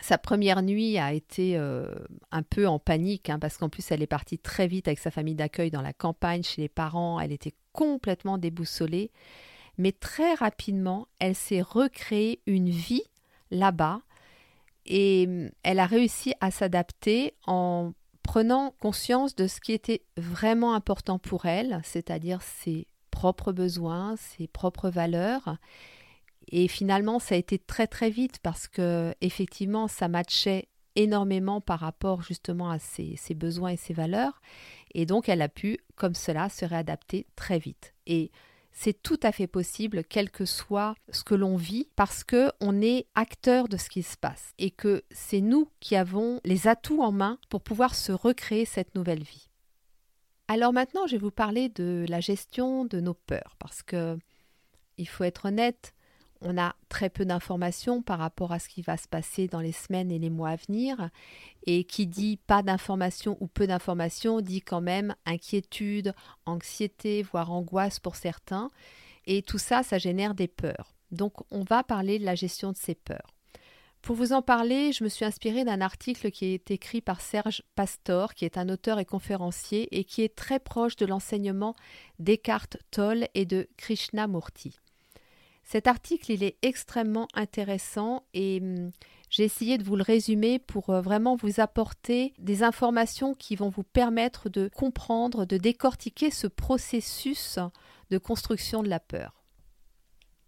sa 0.00 0.18
première 0.18 0.62
nuit 0.62 0.98
a 0.98 1.12
été 1.12 1.56
euh, 1.56 1.86
un 2.30 2.42
peu 2.42 2.66
en 2.66 2.78
panique 2.78 3.28
hein, 3.28 3.38
parce 3.38 3.58
qu'en 3.58 3.68
plus 3.68 3.90
elle 3.90 4.02
est 4.02 4.06
partie 4.06 4.38
très 4.38 4.66
vite 4.66 4.88
avec 4.88 4.98
sa 4.98 5.10
famille 5.10 5.34
d'accueil 5.34 5.70
dans 5.70 5.82
la 5.82 5.92
campagne 5.92 6.42
chez 6.42 6.62
les 6.62 6.68
parents. 6.68 7.20
Elle 7.20 7.32
était 7.32 7.54
complètement 7.72 8.38
déboussolée, 8.38 9.10
mais 9.78 9.92
très 9.92 10.34
rapidement, 10.34 11.08
elle 11.18 11.34
s'est 11.34 11.62
recréée 11.62 12.40
une 12.46 12.70
vie 12.70 13.04
là-bas 13.50 14.00
et 14.86 15.26
hum, 15.28 15.50
elle 15.62 15.78
a 15.78 15.86
réussi 15.86 16.34
à 16.40 16.50
s'adapter 16.50 17.34
en 17.46 17.92
prenant 18.22 18.74
conscience 18.80 19.34
de 19.34 19.46
ce 19.46 19.60
qui 19.60 19.72
était 19.72 20.02
vraiment 20.16 20.74
important 20.74 21.18
pour 21.18 21.46
elle, 21.46 21.80
c'est-à-dire 21.84 22.42
ses 22.42 22.86
propres 23.10 23.52
besoins, 23.52 24.14
ses 24.16 24.46
propres 24.46 24.90
valeurs. 24.90 25.56
Et 26.48 26.68
finalement, 26.68 27.18
ça 27.18 27.34
a 27.34 27.38
été 27.38 27.58
très 27.58 27.86
très 27.86 28.10
vite 28.10 28.38
parce 28.42 28.68
que 28.68 29.14
effectivement, 29.20 29.88
ça 29.88 30.08
matchait 30.08 30.68
énormément 30.96 31.60
par 31.60 31.80
rapport 31.80 32.22
justement 32.22 32.70
à 32.70 32.78
ses, 32.78 33.16
ses 33.16 33.34
besoins 33.34 33.70
et 33.70 33.76
ses 33.76 33.94
valeurs. 33.94 34.40
Et 34.94 35.06
donc, 35.06 35.28
elle 35.28 35.42
a 35.42 35.48
pu, 35.48 35.78
comme 35.96 36.14
cela, 36.14 36.48
se 36.48 36.64
réadapter 36.64 37.26
très 37.36 37.58
vite. 37.58 37.94
Et 38.06 38.30
c'est 38.82 39.02
tout 39.02 39.20
à 39.22 39.30
fait 39.30 39.46
possible, 39.46 40.04
quel 40.04 40.30
que 40.30 40.46
soit 40.46 40.94
ce 41.10 41.22
que 41.22 41.34
l'on 41.34 41.56
vit, 41.56 41.90
parce 41.96 42.24
que 42.24 42.50
on 42.60 42.80
est 42.80 43.04
acteur 43.14 43.68
de 43.68 43.76
ce 43.76 43.90
qui 43.90 44.02
se 44.02 44.16
passe 44.16 44.54
et 44.56 44.70
que 44.70 45.02
c'est 45.10 45.42
nous 45.42 45.68
qui 45.80 45.96
avons 45.96 46.40
les 46.46 46.66
atouts 46.66 47.02
en 47.02 47.12
main 47.12 47.38
pour 47.50 47.60
pouvoir 47.60 47.94
se 47.94 48.10
recréer 48.10 48.64
cette 48.64 48.94
nouvelle 48.94 49.22
vie. 49.22 49.50
Alors 50.48 50.72
maintenant, 50.72 51.06
je 51.06 51.12
vais 51.12 51.18
vous 51.18 51.30
parler 51.30 51.68
de 51.68 52.06
la 52.08 52.20
gestion 52.20 52.86
de 52.86 53.00
nos 53.00 53.12
peurs, 53.12 53.54
parce 53.58 53.82
que 53.82 54.16
il 54.96 55.06
faut 55.06 55.24
être 55.24 55.44
honnête, 55.44 55.92
on 56.42 56.56
a 56.58 56.74
très 56.88 57.10
peu 57.10 57.24
d'informations 57.24 58.02
par 58.02 58.18
rapport 58.18 58.52
à 58.52 58.58
ce 58.58 58.68
qui 58.68 58.82
va 58.82 58.96
se 58.96 59.08
passer 59.08 59.46
dans 59.46 59.60
les 59.60 59.72
semaines 59.72 60.10
et 60.10 60.18
les 60.18 60.30
mois 60.30 60.50
à 60.50 60.56
venir. 60.56 61.10
Et 61.66 61.84
qui 61.84 62.06
dit 62.06 62.38
pas 62.46 62.62
d'informations 62.62 63.36
ou 63.40 63.46
peu 63.46 63.66
d'informations 63.66 64.40
dit 64.40 64.62
quand 64.62 64.80
même 64.80 65.14
inquiétude, 65.26 66.14
anxiété, 66.46 67.22
voire 67.22 67.52
angoisse 67.52 68.00
pour 68.00 68.16
certains. 68.16 68.70
Et 69.26 69.42
tout 69.42 69.58
ça, 69.58 69.82
ça 69.82 69.98
génère 69.98 70.34
des 70.34 70.48
peurs. 70.48 70.94
Donc 71.10 71.34
on 71.50 71.62
va 71.62 71.82
parler 71.82 72.18
de 72.18 72.24
la 72.24 72.34
gestion 72.34 72.72
de 72.72 72.76
ces 72.76 72.94
peurs. 72.94 73.34
Pour 74.02 74.16
vous 74.16 74.32
en 74.32 74.40
parler, 74.40 74.92
je 74.92 75.04
me 75.04 75.10
suis 75.10 75.26
inspirée 75.26 75.64
d'un 75.64 75.82
article 75.82 76.30
qui 76.30 76.46
est 76.46 76.70
écrit 76.70 77.02
par 77.02 77.20
Serge 77.20 77.62
Pastor, 77.74 78.32
qui 78.32 78.46
est 78.46 78.56
un 78.56 78.70
auteur 78.70 78.98
et 78.98 79.04
conférencier 79.04 79.88
et 79.94 80.04
qui 80.04 80.22
est 80.22 80.34
très 80.34 80.58
proche 80.58 80.96
de 80.96 81.04
l'enseignement 81.04 81.74
d'Eckhart 82.18 82.78
Tolle 82.90 83.28
et 83.34 83.44
de 83.44 83.68
Krishnamurti. 83.76 84.78
Cet 85.70 85.86
article, 85.86 86.32
est 86.32 86.56
extrêmement 86.62 87.28
intéressant 87.32 88.24
et 88.34 88.58
hum, 88.60 88.90
j'ai 89.28 89.44
essayé 89.44 89.78
de 89.78 89.84
vous 89.84 89.94
le 89.94 90.02
résumer 90.02 90.58
pour 90.58 90.90
euh, 90.90 91.00
vraiment 91.00 91.36
vous 91.36 91.60
apporter 91.60 92.32
des 92.40 92.64
informations 92.64 93.34
qui 93.34 93.54
vont 93.54 93.68
vous 93.68 93.84
permettre 93.84 94.48
de 94.48 94.68
comprendre, 94.74 95.44
de 95.44 95.58
décortiquer 95.58 96.32
ce 96.32 96.48
processus 96.48 97.60
de 98.10 98.18
construction 98.18 98.82
de 98.82 98.88
la 98.88 98.98
peur. 98.98 99.44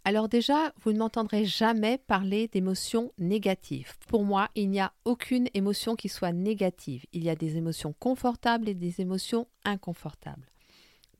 Alors 0.04 0.28
déjà, 0.28 0.72
vous 0.82 0.92
ne 0.92 0.98
m'entendrez 0.98 1.44
jamais 1.44 1.98
parler 1.98 2.48
d'émotions 2.48 3.12
négatives. 3.18 3.92
Pour 4.08 4.24
moi, 4.24 4.48
il 4.56 4.70
n'y 4.70 4.80
a 4.80 4.92
aucune 5.04 5.46
émotion 5.54 5.94
qui 5.94 6.08
soit 6.08 6.32
négative. 6.32 7.06
Il 7.12 7.22
y 7.22 7.30
a 7.30 7.36
des 7.36 7.56
émotions 7.56 7.94
confortables 8.00 8.68
et 8.68 8.74
des 8.74 9.00
émotions 9.00 9.46
inconfortables. 9.64 10.51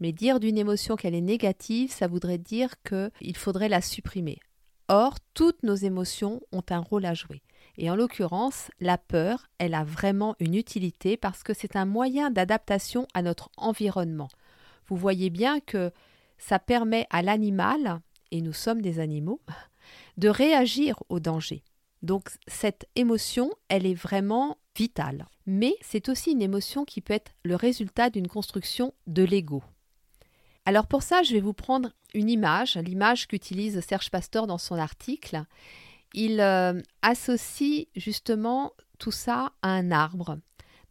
Mais 0.03 0.11
dire 0.11 0.41
d'une 0.41 0.59
émotion 0.59 0.97
qu'elle 0.97 1.15
est 1.15 1.21
négative, 1.21 1.93
ça 1.93 2.09
voudrait 2.09 2.37
dire 2.37 2.71
qu'il 2.83 3.37
faudrait 3.37 3.69
la 3.69 3.81
supprimer. 3.81 4.41
Or, 4.89 5.15
toutes 5.33 5.63
nos 5.63 5.77
émotions 5.77 6.41
ont 6.51 6.65
un 6.71 6.81
rôle 6.81 7.07
à 7.07 7.15
jouer. 7.15 7.41
Et 7.79 7.89
en 7.89 7.95
l'occurrence, 7.95 8.69
la 8.81 8.99
peur, 8.99 9.47
elle 9.59 9.75
a 9.75 9.85
vraiment 9.85 10.35
une 10.41 10.57
utilité 10.57 11.17
parce 11.17 11.45
que 11.45 11.55
c'est 11.55 11.77
un 11.77 11.85
moyen 11.85 12.33
d'adaptation 12.33 13.07
à 13.15 13.23
notre 13.23 13.49
environnement. 13.57 14.27
Vous 14.89 14.97
voyez 14.97 15.31
bien 15.31 15.61
que 15.61 15.93
ça 16.37 16.59
permet 16.59 17.07
à 17.11 17.23
l'animal, 17.23 18.01
et 18.33 18.41
nous 18.41 18.53
sommes 18.53 18.83
des 18.83 18.99
animaux, 18.99 19.41
de 20.17 20.29
réagir 20.29 21.01
au 21.11 21.21
danger. 21.21 21.63
Donc 22.03 22.29
cette 22.49 22.89
émotion, 22.97 23.53
elle 23.69 23.87
est 23.87 23.95
vraiment 23.95 24.59
vitale. 24.77 25.29
Mais 25.47 25.77
c'est 25.81 26.09
aussi 26.09 26.33
une 26.33 26.43
émotion 26.43 26.85
qui 26.85 27.01
peut 27.03 27.15
être 27.15 27.31
le 27.45 27.55
résultat 27.55 28.11
d'une 28.11 28.27
construction 28.27 28.95
de 29.07 29.23
l'ego. 29.23 29.63
Alors 30.65 30.87
pour 30.87 31.03
ça, 31.03 31.23
je 31.23 31.33
vais 31.33 31.41
vous 31.41 31.53
prendre 31.53 31.91
une 32.15 32.31
image, 32.31 32.77
l'image 32.77 33.27
qu'utilise 33.27 33.81
Serge 33.81 34.11
Pasteur 34.11 34.47
dans 34.47 34.59
son 34.59 34.77
article. 34.77 35.45
Il 36.15 36.41
euh, 36.41 36.81
associe 37.03 37.87
justement 37.97 38.73
tout 38.99 39.11
ça 39.11 39.53
à 39.63 39.71
un 39.71 39.91
arbre. 39.91 40.39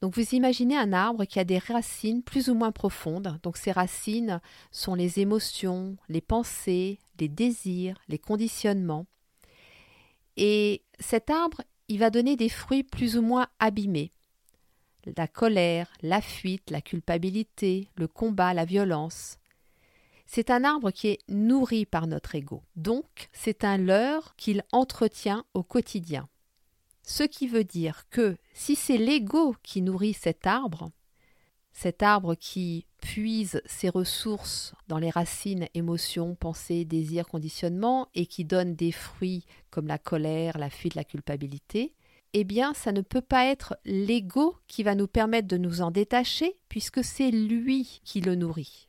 Donc 0.02 0.16
vous 0.16 0.36
imaginez 0.36 0.76
un 0.76 0.94
arbre 0.94 1.26
qui 1.26 1.40
a 1.40 1.44
des 1.44 1.60
racines 1.60 2.24
plus 2.24 2.50
ou 2.50 2.56
moins 2.56 2.72
profondes. 2.72 3.40
Donc 3.44 3.56
ces 3.56 3.72
racines 3.72 4.42
sont 4.72 4.96
les 4.96 5.20
émotions, 5.20 5.96
les 6.10 6.22
pensées, 6.22 7.00
les 7.20 7.30
désirs, 7.30 8.02
les 8.10 8.18
conditionnements. 8.18 9.06
Et 10.38 10.84
cet 11.00 11.30
arbre, 11.30 11.62
il 11.88 12.00
va 12.00 12.10
donner 12.10 12.36
des 12.36 12.50
fruits 12.50 12.84
plus 12.84 13.16
ou 13.16 13.22
moins 13.22 13.48
abîmés. 13.60 14.12
La 15.18 15.28
colère, 15.28 15.92
la 16.02 16.22
fuite, 16.22 16.72
la 16.72 16.82
culpabilité, 16.82 17.88
le 17.96 18.08
combat, 18.08 18.54
la 18.54 18.66
violence. 18.66 19.38
C'est 20.34 20.50
un 20.50 20.64
arbre 20.64 20.92
qui 20.92 21.10
est 21.10 21.20
nourri 21.28 21.86
par 21.86 22.08
notre 22.08 22.36
ego. 22.36 22.64
Donc, 22.78 23.28
c'est 23.34 23.66
un 23.66 23.76
leurre 23.76 24.34
qu'il 24.38 24.64
entretient 24.72 25.44
au 25.54 25.62
quotidien. 25.62 26.30
Ce 27.04 27.24
qui 27.24 27.48
veut 27.48 27.66
dire 27.66 28.06
que 28.12 28.38
si 28.54 28.78
c'est 28.78 28.98
l'ego 28.98 29.58
qui 29.62 29.82
nourrit 29.82 30.14
cet 30.14 30.48
arbre, 30.48 30.90
cet 31.74 32.02
arbre 32.02 32.36
qui 32.36 32.86
puise 33.02 33.62
ses 33.66 33.90
ressources 33.90 34.74
dans 34.88 35.00
les 35.00 35.10
racines 35.10 35.68
émotions, 35.74 36.34
pensées, 36.36 36.86
désirs, 36.86 37.28
conditionnements 37.28 38.08
et 38.16 38.26
qui 38.26 38.46
donne 38.46 38.74
des 38.74 38.94
fruits 38.94 39.44
comme 39.70 39.88
la 39.88 39.98
colère, 39.98 40.58
la 40.58 40.70
fuite, 40.70 40.96
la 40.96 41.04
culpabilité, 41.04 41.94
eh 42.32 42.46
bien, 42.46 42.74
ça 42.74 42.94
ne 42.94 43.02
peut 43.02 43.20
pas 43.20 43.48
être 43.48 43.76
l'ego 43.84 44.56
qui 44.70 44.84
va 44.84 44.96
nous 44.96 45.08
permettre 45.08 45.50
de 45.50 45.58
nous 45.58 45.82
en 45.82 45.92
détacher, 45.92 46.58
puisque 46.70 47.04
c'est 47.04 47.32
lui 47.32 48.00
qui 48.06 48.22
le 48.22 48.36
nourrit. 48.36 48.88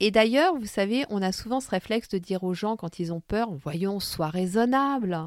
Et 0.00 0.10
d'ailleurs, 0.10 0.54
vous 0.54 0.66
savez, 0.66 1.04
on 1.10 1.22
a 1.22 1.32
souvent 1.32 1.60
ce 1.60 1.70
réflexe 1.70 2.08
de 2.08 2.18
dire 2.18 2.44
aux 2.44 2.54
gens 2.54 2.76
quand 2.76 3.00
ils 3.00 3.12
ont 3.12 3.20
peur, 3.20 3.50
voyons, 3.52 3.98
sois 3.98 4.28
raisonnable. 4.28 5.18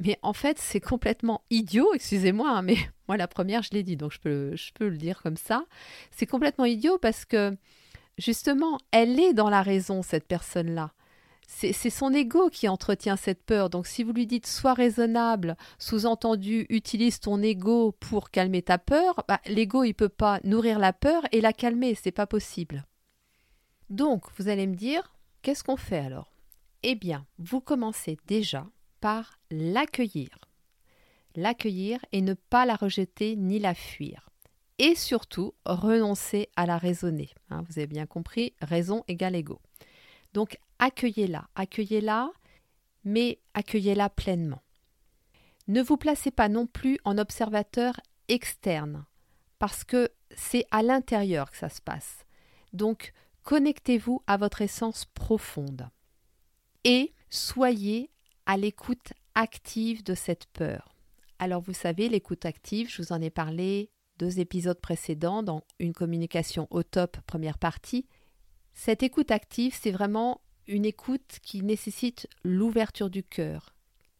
Mais 0.00 0.18
en 0.22 0.32
fait, 0.32 0.58
c'est 0.58 0.80
complètement 0.80 1.42
idiot, 1.50 1.92
excusez-moi, 1.94 2.50
hein, 2.50 2.62
mais 2.62 2.76
moi 3.08 3.16
la 3.16 3.28
première, 3.28 3.62
je 3.62 3.70
l'ai 3.72 3.82
dit, 3.82 3.96
donc 3.96 4.12
je 4.12 4.20
peux, 4.20 4.88
le 4.88 4.96
dire 4.96 5.22
comme 5.22 5.36
ça. 5.36 5.64
C'est 6.10 6.26
complètement 6.26 6.64
idiot 6.64 6.98
parce 6.98 7.24
que 7.24 7.56
justement, 8.16 8.78
elle 8.90 9.18
est 9.20 9.32
dans 9.32 9.50
la 9.50 9.62
raison, 9.62 10.02
cette 10.02 10.26
personne-là. 10.26 10.92
C'est 11.50 11.72
son 11.88 12.12
ego 12.12 12.50
qui 12.50 12.68
entretient 12.68 13.16
cette 13.16 13.42
peur. 13.42 13.70
Donc 13.70 13.86
si 13.86 14.04
vous 14.04 14.12
lui 14.12 14.26
dites 14.26 14.46
sois 14.46 14.74
raisonnable, 14.74 15.56
sous-entendu 15.78 16.66
utilise 16.68 17.20
ton 17.20 17.42
ego 17.42 17.92
pour 18.00 18.30
calmer 18.30 18.60
ta 18.60 18.76
peur, 18.76 19.24
bah, 19.26 19.40
l'ego 19.46 19.82
il 19.82 19.94
peut 19.94 20.10
pas 20.10 20.40
nourrir 20.44 20.78
la 20.78 20.92
peur 20.92 21.22
et 21.32 21.40
la 21.40 21.54
calmer, 21.54 21.94
c'est 21.94 22.12
pas 22.12 22.26
possible. 22.26 22.84
Donc 23.90 24.24
vous 24.36 24.48
allez 24.48 24.66
me 24.66 24.74
dire 24.74 25.14
qu'est-ce 25.42 25.64
qu'on 25.64 25.76
fait 25.76 25.98
alors? 25.98 26.32
Eh 26.82 26.94
bien, 26.94 27.26
vous 27.38 27.60
commencez 27.60 28.18
déjà 28.26 28.66
par 29.00 29.38
l'accueillir. 29.50 30.28
L'accueillir 31.34 32.04
et 32.12 32.20
ne 32.20 32.34
pas 32.34 32.66
la 32.66 32.76
rejeter 32.76 33.36
ni 33.36 33.58
la 33.58 33.74
fuir. 33.74 34.28
Et 34.78 34.94
surtout, 34.94 35.54
renoncer 35.64 36.48
à 36.56 36.66
la 36.66 36.78
raisonner. 36.78 37.30
Hein, 37.50 37.64
vous 37.68 37.78
avez 37.78 37.86
bien 37.86 38.06
compris, 38.06 38.54
raison 38.60 39.04
égale 39.08 39.34
ego. 39.34 39.60
Donc 40.34 40.58
accueillez-la, 40.78 41.48
accueillez-la, 41.54 42.30
mais 43.04 43.40
accueillez-la 43.54 44.08
pleinement. 44.10 44.62
Ne 45.66 45.82
vous 45.82 45.96
placez 45.96 46.30
pas 46.30 46.48
non 46.48 46.66
plus 46.66 46.98
en 47.04 47.18
observateur 47.18 48.00
externe, 48.28 49.04
parce 49.58 49.84
que 49.84 50.10
c'est 50.34 50.64
à 50.70 50.82
l'intérieur 50.82 51.50
que 51.50 51.56
ça 51.56 51.68
se 51.68 51.80
passe. 51.80 52.24
Donc, 52.72 53.12
connectez-vous 53.48 54.22
à 54.26 54.36
votre 54.36 54.60
essence 54.60 55.06
profonde. 55.06 55.88
Et 56.84 57.14
soyez 57.30 58.10
à 58.44 58.58
l'écoute 58.58 59.14
active 59.34 60.04
de 60.04 60.14
cette 60.14 60.44
peur. 60.52 60.94
Alors 61.38 61.62
vous 61.62 61.72
savez, 61.72 62.10
l'écoute 62.10 62.44
active, 62.44 62.90
je 62.90 63.00
vous 63.00 63.10
en 63.10 63.22
ai 63.22 63.30
parlé 63.30 63.90
deux 64.18 64.38
épisodes 64.38 64.78
précédents 64.78 65.42
dans 65.42 65.64
une 65.78 65.94
communication 65.94 66.68
au 66.68 66.82
top 66.82 67.16
première 67.22 67.56
partie. 67.56 68.06
Cette 68.74 69.02
écoute 69.02 69.30
active, 69.30 69.74
c'est 69.74 69.92
vraiment 69.92 70.42
une 70.66 70.84
écoute 70.84 71.38
qui 71.42 71.62
nécessite 71.62 72.28
l'ouverture 72.44 73.08
du 73.08 73.22
cœur, 73.22 73.74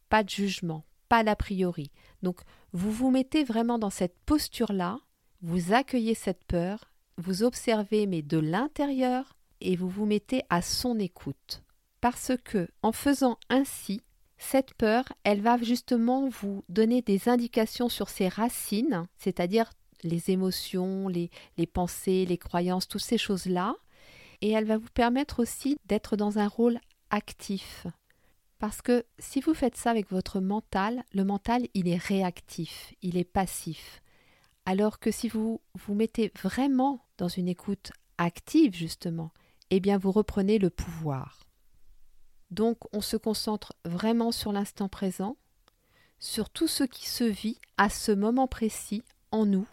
pas 0.09 0.23
de 0.23 0.31
jugement, 0.31 0.87
pas 1.11 1.23
d'a 1.23 1.37
priori. 1.37 1.91
Donc 2.23 2.41
vous 2.73 2.91
vous 2.91 3.11
mettez 3.11 3.45
vraiment 3.45 3.79
dans 3.79 3.91
cette 3.91 4.19
posture-là, 4.25 4.99
vous 5.43 5.75
accueillez 5.75 6.15
cette 6.15 6.45
peur, 6.45 6.91
vous 7.19 7.43
observez 7.43 8.07
mais 8.07 8.23
de 8.23 8.39
l'intérieur 8.39 9.37
et 9.61 9.77
vous 9.77 9.89
vous 9.89 10.07
mettez 10.07 10.43
à 10.49 10.63
son 10.63 10.99
écoute. 10.99 11.63
Parce 12.01 12.33
que 12.45 12.69
en 12.83 12.93
faisant 12.93 13.39
ainsi, 13.51 14.01
cette 14.39 14.75
peur, 14.75 15.05
elle 15.25 15.43
va 15.43 15.59
justement 15.59 16.29
vous 16.29 16.65
donner 16.69 17.03
des 17.03 17.29
indications 17.29 17.89
sur 17.89 18.09
ses 18.09 18.29
racines, 18.29 19.07
c'est-à-dire 19.19 19.71
les 20.05 20.31
émotions, 20.31 21.09
les, 21.09 21.31
pensées, 21.67 22.25
les 22.25 22.39
croyances, 22.39 22.87
toutes 22.87 23.03
ces 23.03 23.19
choses-là. 23.19 23.75
Et 24.41 24.51
elle 24.51 24.65
va 24.65 24.79
vous 24.79 24.91
permettre 24.95 25.41
aussi 25.41 25.77
d'être 25.87 26.17
dans 26.17 26.39
un 26.39 26.47
rôle 26.47 26.79
actif. 27.11 27.89
Parce 28.61 28.81
que 28.81 29.05
si 29.19 29.41
vous 29.41 29.55
faites 29.55 29.77
ça 29.77 29.91
avec 29.91 30.11
votre 30.11 30.41
mental, 30.41 31.03
le 31.13 31.25
mental, 31.25 31.67
il 31.75 31.89
est 31.89 31.97
réactif, 31.97 32.95
il 33.03 33.17
est 33.17 33.25
passif. 33.25 34.01
Alors 34.71 34.99
que 34.99 35.11
si 35.11 35.31
vous 35.31 35.63
vous 35.73 35.95
mettez 35.95 36.31
vraiment 36.43 37.03
dans 37.17 37.29
une 37.29 37.49
écoute 37.49 37.91
active, 38.19 38.75
justement, 38.75 39.31
eh 39.71 39.81
bien 39.81 39.97
vous 39.97 40.13
reprenez 40.13 40.59
le 40.59 40.69
pouvoir. 40.69 41.47
Donc 42.51 42.77
on 42.93 43.01
se 43.01 43.17
concentre 43.17 43.73
vraiment 43.87 44.31
sur 44.31 44.53
l'instant 44.53 44.91
présent, 44.91 45.39
sur 46.19 46.51
tout 46.51 46.69
ce 46.69 46.85
qui 46.85 47.09
se 47.09 47.25
vit 47.25 47.59
à 47.79 47.89
ce 47.89 48.13
moment 48.13 48.47
précis 48.47 49.03
en 49.31 49.47
nous. 49.47 49.67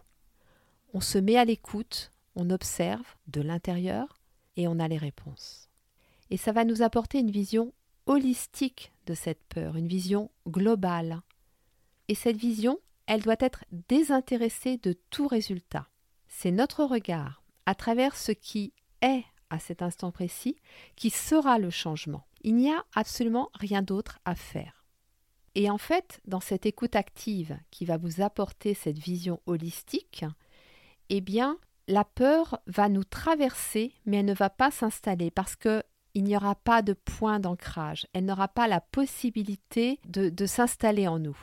On 0.93 1.01
se 1.01 1.17
met 1.17 1.35
à 1.35 1.43
l'écoute, 1.43 2.13
on 2.37 2.49
observe 2.49 3.17
de 3.27 3.41
l'intérieur 3.41 4.21
et 4.55 4.69
on 4.69 4.79
a 4.79 4.87
les 4.87 4.97
réponses. 4.97 5.67
Et 6.29 6.37
ça 6.37 6.53
va 6.53 6.63
nous 6.63 6.83
apporter 6.83 7.19
une 7.19 7.31
vision 7.31 7.73
holistique 8.05 8.93
de 9.07 9.13
cette 9.13 9.43
peur, 9.49 9.75
une 9.75 9.89
vision 9.89 10.31
globale. 10.47 11.21
Et 12.07 12.15
cette 12.15 12.37
vision, 12.37 12.79
elle 13.07 13.21
doit 13.21 13.35
être 13.39 13.63
désintéressée 13.87 14.77
de 14.77 14.93
tout 15.09 15.27
résultat. 15.27 15.87
C'est 16.27 16.51
notre 16.51 16.83
regard, 16.83 17.43
à 17.65 17.75
travers 17.75 18.15
ce 18.15 18.31
qui 18.31 18.73
est 19.01 19.23
à 19.49 19.59
cet 19.59 19.81
instant 19.81 20.11
précis, 20.11 20.57
qui 20.95 21.09
sera 21.09 21.59
le 21.59 21.69
changement. 21.69 22.25
Il 22.41 22.55
n'y 22.55 22.71
a 22.71 22.83
absolument 22.93 23.49
rien 23.53 23.81
d'autre 23.81 24.19
à 24.25 24.35
faire. 24.35 24.83
Et 25.55 25.69
en 25.69 25.77
fait, 25.77 26.19
dans 26.25 26.41
cette 26.41 26.65
écoute 26.65 26.95
active 26.95 27.57
qui 27.71 27.85
va 27.85 27.97
vous 27.97 28.21
apporter 28.21 28.73
cette 28.73 28.97
vision 28.97 29.39
holistique, 29.45 30.25
eh 31.09 31.21
bien, 31.21 31.57
la 31.87 32.03
peur 32.03 32.59
va 32.67 32.89
nous 32.89 33.03
traverser, 33.03 33.93
mais 34.05 34.17
elle 34.17 34.25
ne 34.25 34.33
va 34.33 34.49
pas 34.49 34.71
s'installer 34.71 35.31
parce 35.31 35.55
que 35.55 35.83
il 36.13 36.23
n'y 36.23 36.35
aura 36.37 36.55
pas 36.55 36.81
de 36.81 36.93
point 36.93 37.39
d'ancrage. 37.41 38.07
Elle 38.13 38.25
n'aura 38.25 38.47
pas 38.47 38.69
la 38.69 38.79
possibilité 38.79 39.99
de 40.05 40.45
s'installer 40.45 41.09
en 41.09 41.19
nous. 41.19 41.37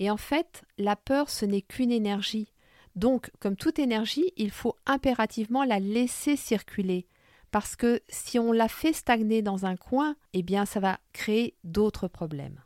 Et 0.00 0.10
en 0.10 0.16
fait, 0.16 0.62
la 0.78 0.96
peur, 0.96 1.30
ce 1.30 1.44
n'est 1.44 1.62
qu'une 1.62 1.92
énergie. 1.92 2.52
Donc, 2.96 3.30
comme 3.38 3.54
toute 3.54 3.78
énergie, 3.78 4.32
il 4.36 4.50
faut 4.50 4.74
impérativement 4.86 5.62
la 5.62 5.78
laisser 5.78 6.36
circuler, 6.36 7.06
parce 7.50 7.76
que 7.76 8.00
si 8.08 8.38
on 8.38 8.50
la 8.50 8.68
fait 8.68 8.94
stagner 8.94 9.42
dans 9.42 9.66
un 9.66 9.76
coin, 9.76 10.16
eh 10.32 10.42
bien 10.42 10.64
ça 10.64 10.80
va 10.80 10.98
créer 11.12 11.54
d'autres 11.64 12.08
problèmes. 12.08 12.60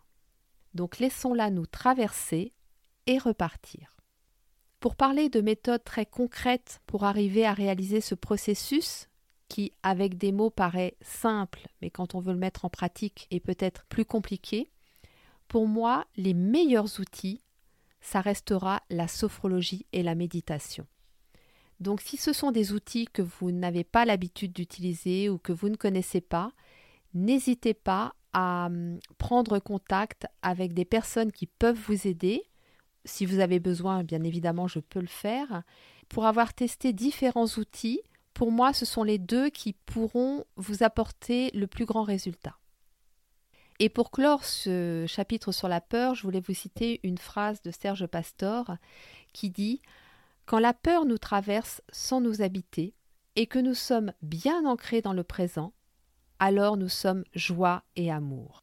Donc 0.75 0.99
laissons-la 0.99 1.51
nous 1.51 1.66
traverser 1.66 2.53
et 3.07 3.18
repartir. 3.18 3.97
Pour 4.81 4.97
parler 4.97 5.29
de 5.29 5.40
méthodes 5.40 5.85
très 5.85 6.07
concrètes 6.07 6.81
pour 6.87 7.05
arriver 7.05 7.44
à 7.47 7.53
réaliser 7.53 8.01
ce 8.01 8.14
processus, 8.14 9.09
qui 9.49 9.73
avec 9.83 10.18
des 10.18 10.33
mots 10.33 10.51
paraît 10.51 10.97
simple, 11.01 11.66
mais 11.81 11.90
quand 11.90 12.14
on 12.14 12.20
veut 12.20 12.33
le 12.33 12.38
mettre 12.38 12.64
en 12.64 12.70
pratique 12.70 13.27
est 13.31 13.40
peut-être 13.40 13.85
plus 13.87 14.05
compliqué, 14.05 14.70
pour 15.55 15.69
moi, 15.69 16.05
les 16.17 16.35
meilleurs 16.35 16.99
outils, 16.99 17.40
ça 18.01 18.21
restera 18.21 18.83
la 18.90 19.07
sophrologie 19.07 19.87
et 19.93 20.03
la 20.03 20.17
méditation. 20.17 20.85
Donc 21.79 22.01
si 22.01 22.17
ce 22.17 22.33
sont 22.33 22.51
des 22.51 22.73
outils 22.73 23.07
que 23.07 23.23
vous 23.23 23.53
n'avez 23.53 23.85
pas 23.85 24.05
l'habitude 24.05 24.53
d'utiliser 24.53 25.29
ou 25.29 25.38
que 25.38 25.53
vous 25.53 25.69
ne 25.69 25.77
connaissez 25.77 26.21
pas, 26.21 26.51
n'hésitez 27.12 27.73
pas 27.73 28.17
à 28.33 28.67
hum, 28.67 28.99
prendre 29.17 29.61
contact 29.61 30.27
avec 30.43 30.73
des 30.73 30.85
personnes 30.85 31.31
qui 31.31 31.47
peuvent 31.47 31.79
vous 31.87 32.09
aider. 32.09 32.43
Si 33.05 33.25
vous 33.25 33.38
avez 33.38 33.61
besoin, 33.61 34.03
bien 34.03 34.25
évidemment, 34.25 34.67
je 34.67 34.81
peux 34.81 35.01
le 35.01 35.07
faire. 35.07 35.62
Pour 36.09 36.27
avoir 36.27 36.53
testé 36.53 36.93
différents 36.93 37.47
outils, 37.59 38.01
pour 38.33 38.51
moi, 38.51 38.73
ce 38.73 38.85
sont 38.85 39.05
les 39.05 39.19
deux 39.19 39.51
qui 39.51 39.73
pourront 39.73 40.47
vous 40.57 40.83
apporter 40.83 41.53
le 41.55 41.69
plus 41.69 41.85
grand 41.85 42.03
résultat. 42.03 42.57
Et 43.80 43.88
pour 43.88 44.10
clore 44.10 44.44
ce 44.44 45.04
chapitre 45.08 45.50
sur 45.50 45.68
la 45.68 45.80
peur, 45.80 46.14
je 46.14 46.22
voulais 46.22 46.40
vous 46.40 46.54
citer 46.54 47.00
une 47.02 47.18
phrase 47.18 47.60
de 47.62 47.70
Serge 47.70 48.06
Pastor 48.06 48.76
qui 49.32 49.50
dit 49.50 49.82
quand 50.46 50.58
la 50.58 50.74
peur 50.74 51.06
nous 51.06 51.18
traverse 51.18 51.82
sans 51.90 52.20
nous 52.20 52.42
habiter 52.42 52.94
et 53.34 53.46
que 53.46 53.58
nous 53.58 53.74
sommes 53.74 54.12
bien 54.22 54.64
ancrés 54.64 55.00
dans 55.00 55.12
le 55.12 55.24
présent, 55.24 55.72
alors 56.38 56.76
nous 56.76 56.88
sommes 56.88 57.24
joie 57.34 57.82
et 57.96 58.12
amour. 58.12 58.60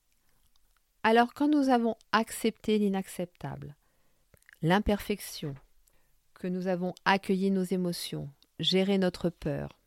Alors 1.04 1.34
quand 1.34 1.50
nous 1.50 1.70
avons 1.70 1.96
accepté 2.12 2.78
l'inacceptable, 2.78 3.76
l'imperfection, 4.62 5.56
que 6.36 6.48
nous 6.48 6.68
avons 6.68 6.94
accueilli 7.04 7.52
nos 7.52 7.64
émotions, 7.64 8.30
géré 8.60 8.98
notre 8.98 9.30
peur, 9.30 9.81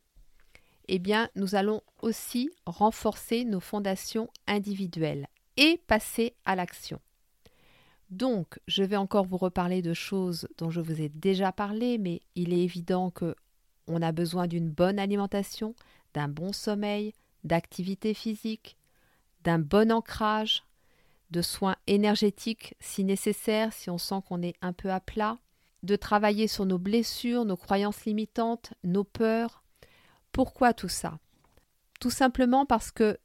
eh 0.87 0.99
bien 0.99 1.29
nous 1.35 1.55
allons 1.55 1.81
aussi 2.01 2.49
renforcer 2.65 3.45
nos 3.45 3.59
fondations 3.59 4.29
individuelles 4.47 5.27
et 5.57 5.81
passer 5.87 6.35
à 6.45 6.55
l'action. 6.55 6.99
Donc, 8.09 8.59
je 8.67 8.83
vais 8.83 8.97
encore 8.97 9.25
vous 9.25 9.37
reparler 9.37 9.81
de 9.81 9.93
choses 9.93 10.47
dont 10.57 10.69
je 10.69 10.81
vous 10.81 11.01
ai 11.01 11.09
déjà 11.09 11.51
parlé, 11.51 11.97
mais 11.97 12.21
il 12.35 12.53
est 12.53 12.63
évident 12.63 13.09
que 13.09 13.35
on 13.87 14.01
a 14.01 14.11
besoin 14.11 14.47
d'une 14.47 14.69
bonne 14.69 14.99
alimentation, 14.99 15.75
d'un 16.13 16.27
bon 16.27 16.53
sommeil, 16.53 17.13
d'activité 17.43 18.13
physique, 18.13 18.77
d'un 19.43 19.59
bon 19.59 19.91
ancrage, 19.91 20.63
de 21.31 21.41
soins 21.41 21.75
énergétiques 21.87 22.75
si 22.79 23.03
nécessaire, 23.03 23.73
si 23.73 23.89
on 23.89 23.97
sent 23.97 24.21
qu'on 24.27 24.41
est 24.41 24.55
un 24.61 24.73
peu 24.73 24.91
à 24.91 24.99
plat, 24.99 25.37
de 25.83 25.95
travailler 25.95 26.47
sur 26.47 26.65
nos 26.65 26.79
blessures, 26.79 27.45
nos 27.45 27.57
croyances 27.57 28.05
limitantes, 28.05 28.73
nos 28.83 29.03
peurs. 29.03 29.63
Pourquoi 30.35 30.73
tout 30.73 30.89
ça? 30.89 31.17
Tout 32.01 32.09
simplement 32.09 32.65
parce 32.65 32.91
que 32.91 33.17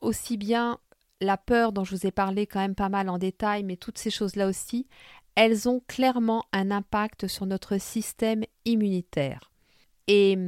aussi 0.00 0.36
bien 0.36 0.78
la 1.20 1.36
peur 1.36 1.72
dont 1.72 1.82
je 1.82 1.96
vous 1.96 2.06
ai 2.06 2.12
parlé 2.12 2.46
quand 2.46 2.60
même 2.60 2.76
pas 2.76 2.88
mal 2.88 3.08
en 3.08 3.18
détail, 3.18 3.64
mais 3.64 3.76
toutes 3.76 3.98
ces 3.98 4.10
choses-là 4.10 4.46
aussi, 4.46 4.86
elles 5.34 5.68
ont 5.68 5.82
clairement 5.88 6.44
un 6.52 6.70
impact 6.70 7.26
sur 7.26 7.46
notre 7.46 7.78
système 7.78 8.44
immunitaire. 8.64 9.50
Et 10.06 10.38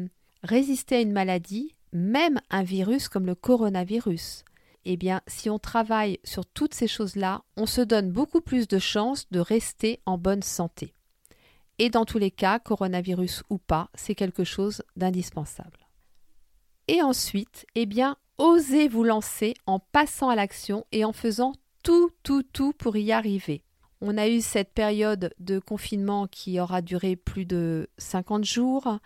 résister 0.44 0.94
à 0.94 1.00
une 1.00 1.10
maladie, 1.10 1.74
même 1.92 2.40
un 2.48 2.62
virus 2.62 3.08
comme 3.08 3.26
le 3.26 3.34
coronavirus, 3.34 4.44
eh 4.84 4.96
bien, 4.96 5.20
si 5.26 5.50
on 5.50 5.58
travaille 5.58 6.20
sur 6.22 6.46
toutes 6.46 6.74
ces 6.74 6.86
choses-là, 6.86 7.42
on 7.56 7.66
se 7.66 7.80
donne 7.80 8.12
beaucoup 8.12 8.40
plus 8.40 8.68
de 8.68 8.78
chances 8.78 9.28
de 9.32 9.40
rester 9.40 9.98
en 10.06 10.16
bonne 10.16 10.42
santé. 10.42 10.94
Et 11.80 11.90
dans 11.90 12.04
tous 12.04 12.18
les 12.18 12.30
cas, 12.30 12.60
coronavirus 12.60 13.42
ou 13.50 13.58
pas, 13.58 13.90
c'est 13.94 14.14
quelque 14.14 14.44
chose 14.44 14.80
d'indispensable. 14.94 15.83
Et 16.88 17.02
ensuite, 17.02 17.66
eh 17.74 17.86
bien, 17.86 18.16
osez 18.38 18.88
vous 18.88 19.04
lancer 19.04 19.54
en 19.66 19.78
passant 19.78 20.28
à 20.28 20.36
l'action 20.36 20.84
et 20.92 21.04
en 21.04 21.12
faisant 21.12 21.52
tout, 21.82 22.10
tout, 22.22 22.42
tout 22.42 22.72
pour 22.72 22.96
y 22.96 23.12
arriver. 23.12 23.62
On 24.00 24.18
a 24.18 24.28
eu 24.28 24.42
cette 24.42 24.72
période 24.72 25.32
de 25.38 25.58
confinement 25.58 26.26
qui 26.26 26.60
aura 26.60 26.82
duré 26.82 27.16
plus 27.16 27.46
de 27.46 27.88
50 27.96 28.44
jours. 28.44 28.98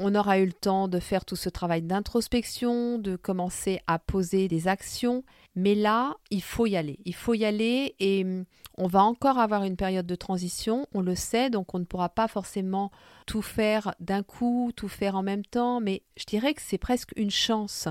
On 0.00 0.14
aura 0.14 0.38
eu 0.38 0.46
le 0.46 0.52
temps 0.52 0.88
de 0.88 0.98
faire 0.98 1.24
tout 1.24 1.36
ce 1.36 1.48
travail 1.48 1.82
d'introspection, 1.82 2.98
de 2.98 3.14
commencer 3.16 3.80
à 3.86 3.98
poser 4.00 4.48
des 4.48 4.66
actions. 4.66 5.22
Mais 5.56 5.74
là, 5.74 6.14
il 6.30 6.42
faut 6.42 6.66
y 6.66 6.76
aller. 6.76 6.98
Il 7.04 7.14
faut 7.14 7.34
y 7.34 7.44
aller 7.44 7.94
et 7.98 8.24
hum, 8.24 8.44
on 8.78 8.86
va 8.86 9.02
encore 9.02 9.38
avoir 9.38 9.64
une 9.64 9.76
période 9.76 10.06
de 10.06 10.14
transition, 10.14 10.86
on 10.94 11.02
le 11.02 11.14
sait, 11.14 11.50
donc 11.50 11.74
on 11.74 11.78
ne 11.78 11.84
pourra 11.84 12.08
pas 12.08 12.28
forcément 12.28 12.90
tout 13.26 13.42
faire 13.42 13.94
d'un 14.00 14.22
coup, 14.22 14.72
tout 14.74 14.88
faire 14.88 15.16
en 15.16 15.22
même 15.22 15.44
temps, 15.44 15.80
mais 15.80 16.02
je 16.16 16.24
dirais 16.24 16.54
que 16.54 16.62
c'est 16.62 16.78
presque 16.78 17.12
une 17.16 17.30
chance. 17.30 17.88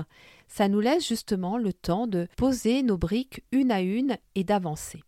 Ça 0.48 0.68
nous 0.68 0.80
laisse 0.80 1.06
justement 1.06 1.58
le 1.58 1.72
temps 1.72 2.08
de 2.08 2.26
poser 2.36 2.82
nos 2.82 2.98
briques 2.98 3.44
une 3.52 3.70
à 3.70 3.82
une 3.82 4.16
et 4.34 4.42
d'avancer. 4.42 5.04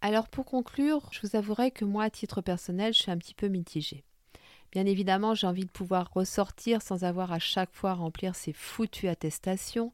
Alors 0.00 0.28
pour 0.28 0.46
conclure, 0.46 1.08
je 1.12 1.20
vous 1.22 1.36
avouerai 1.36 1.70
que 1.70 1.84
moi, 1.84 2.04
à 2.04 2.10
titre 2.10 2.40
personnel, 2.40 2.92
je 2.92 3.02
suis 3.02 3.10
un 3.10 3.18
petit 3.18 3.34
peu 3.34 3.48
mitigée. 3.48 4.04
Bien 4.72 4.84
évidemment, 4.84 5.34
j'ai 5.34 5.46
envie 5.46 5.64
de 5.64 5.70
pouvoir 5.70 6.10
ressortir 6.12 6.82
sans 6.82 7.04
avoir 7.04 7.32
à 7.32 7.38
chaque 7.38 7.72
fois 7.72 7.90
à 7.90 7.94
remplir 7.94 8.34
ces 8.34 8.52
foutues 8.52 9.08
attestations. 9.08 9.92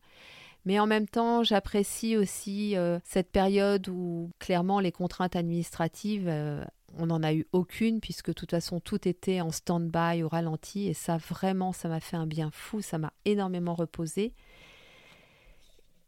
Mais 0.64 0.78
en 0.78 0.86
même 0.86 1.06
temps, 1.06 1.42
j'apprécie 1.42 2.16
aussi 2.16 2.76
euh, 2.76 2.98
cette 3.04 3.30
période 3.30 3.88
où 3.88 4.30
clairement 4.38 4.80
les 4.80 4.92
contraintes 4.92 5.36
administratives, 5.36 6.26
euh, 6.26 6.64
on 6.96 7.06
n'en 7.06 7.22
a 7.22 7.34
eu 7.34 7.46
aucune 7.52 8.00
puisque 8.00 8.28
de 8.28 8.32
toute 8.32 8.52
façon 8.52 8.80
tout 8.80 9.06
était 9.06 9.40
en 9.40 9.50
stand-by 9.50 10.22
au 10.22 10.28
ralenti. 10.28 10.88
Et 10.88 10.94
ça 10.94 11.18
vraiment, 11.18 11.72
ça 11.72 11.88
m'a 11.88 12.00
fait 12.00 12.16
un 12.16 12.26
bien 12.26 12.50
fou, 12.52 12.80
ça 12.80 12.98
m'a 12.98 13.12
énormément 13.24 13.74
reposé. 13.74 14.32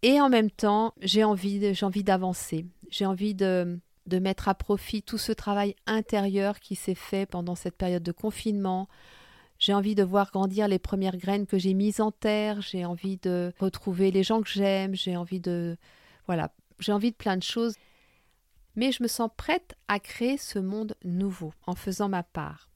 Et 0.02 0.20
en 0.20 0.28
même 0.28 0.50
temps, 0.50 0.94
j'ai 1.00 1.24
envie, 1.24 1.58
d'avancer, 1.58 2.66
j'ai 2.90 3.06
envie 3.06 3.34
de 3.34 3.80
mettre 4.06 4.48
à 4.48 4.54
profit 4.54 5.02
tout 5.02 5.18
ce 5.18 5.32
travail 5.32 5.74
intérieur 5.86 6.60
qui 6.60 6.76
s'est 6.76 6.94
fait 6.94 7.26
pendant 7.26 7.56
cette 7.56 7.76
période 7.76 8.02
de 8.02 8.12
confinement, 8.12 8.88
j'ai 9.58 9.72
envie 9.72 9.94
de 9.94 10.02
voir 10.02 10.30
grandir 10.30 10.68
les 10.68 10.78
premières 10.78 11.16
graines 11.16 11.46
que 11.46 11.58
j'ai 11.58 11.74
mises 11.74 12.00
en 12.00 12.10
terre, 12.10 12.60
j'ai 12.60 12.84
envie 12.84 13.16
de 13.16 13.52
retrouver 13.58 14.10
les 14.10 14.22
gens 14.22 14.42
que 14.42 14.50
j'aime, 14.50 14.94
j'ai 14.94 15.16
envie 15.16 15.40
de 15.40 15.76
voilà, 16.26 16.52
j'ai 16.78 16.92
envie 16.92 17.12
de 17.12 17.16
plein 17.16 17.36
de 17.36 17.42
choses. 17.42 17.74
Mais 18.74 18.92
je 18.92 19.02
me 19.02 19.08
sens 19.08 19.30
prête 19.36 19.74
à 19.88 19.98
créer 19.98 20.36
ce 20.36 20.58
monde 20.58 20.94
nouveau 21.02 21.54
en 21.66 21.74
faisant 21.74 22.08
ma 22.08 22.22
part 22.22 22.68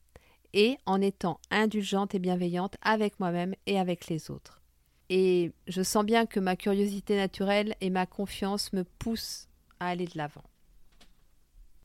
et 0.53 0.77
en 0.85 0.99
étant 0.99 1.39
indulgente 1.51 2.15
et 2.15 2.19
bienveillante 2.19 2.75
avec 2.81 3.19
moi-même 3.19 3.53
et 3.67 3.79
avec 3.79 4.07
les 4.07 4.31
autres. 4.31 4.61
Et 5.09 5.51
je 5.67 5.83
sens 5.83 6.05
bien 6.05 6.25
que 6.25 6.39
ma 6.39 6.55
curiosité 6.55 7.15
naturelle 7.15 7.75
et 7.81 7.89
ma 7.89 8.05
confiance 8.05 8.73
me 8.73 8.83
poussent 8.83 9.47
à 9.79 9.89
aller 9.89 10.05
de 10.05 10.17
l'avant. 10.17 10.43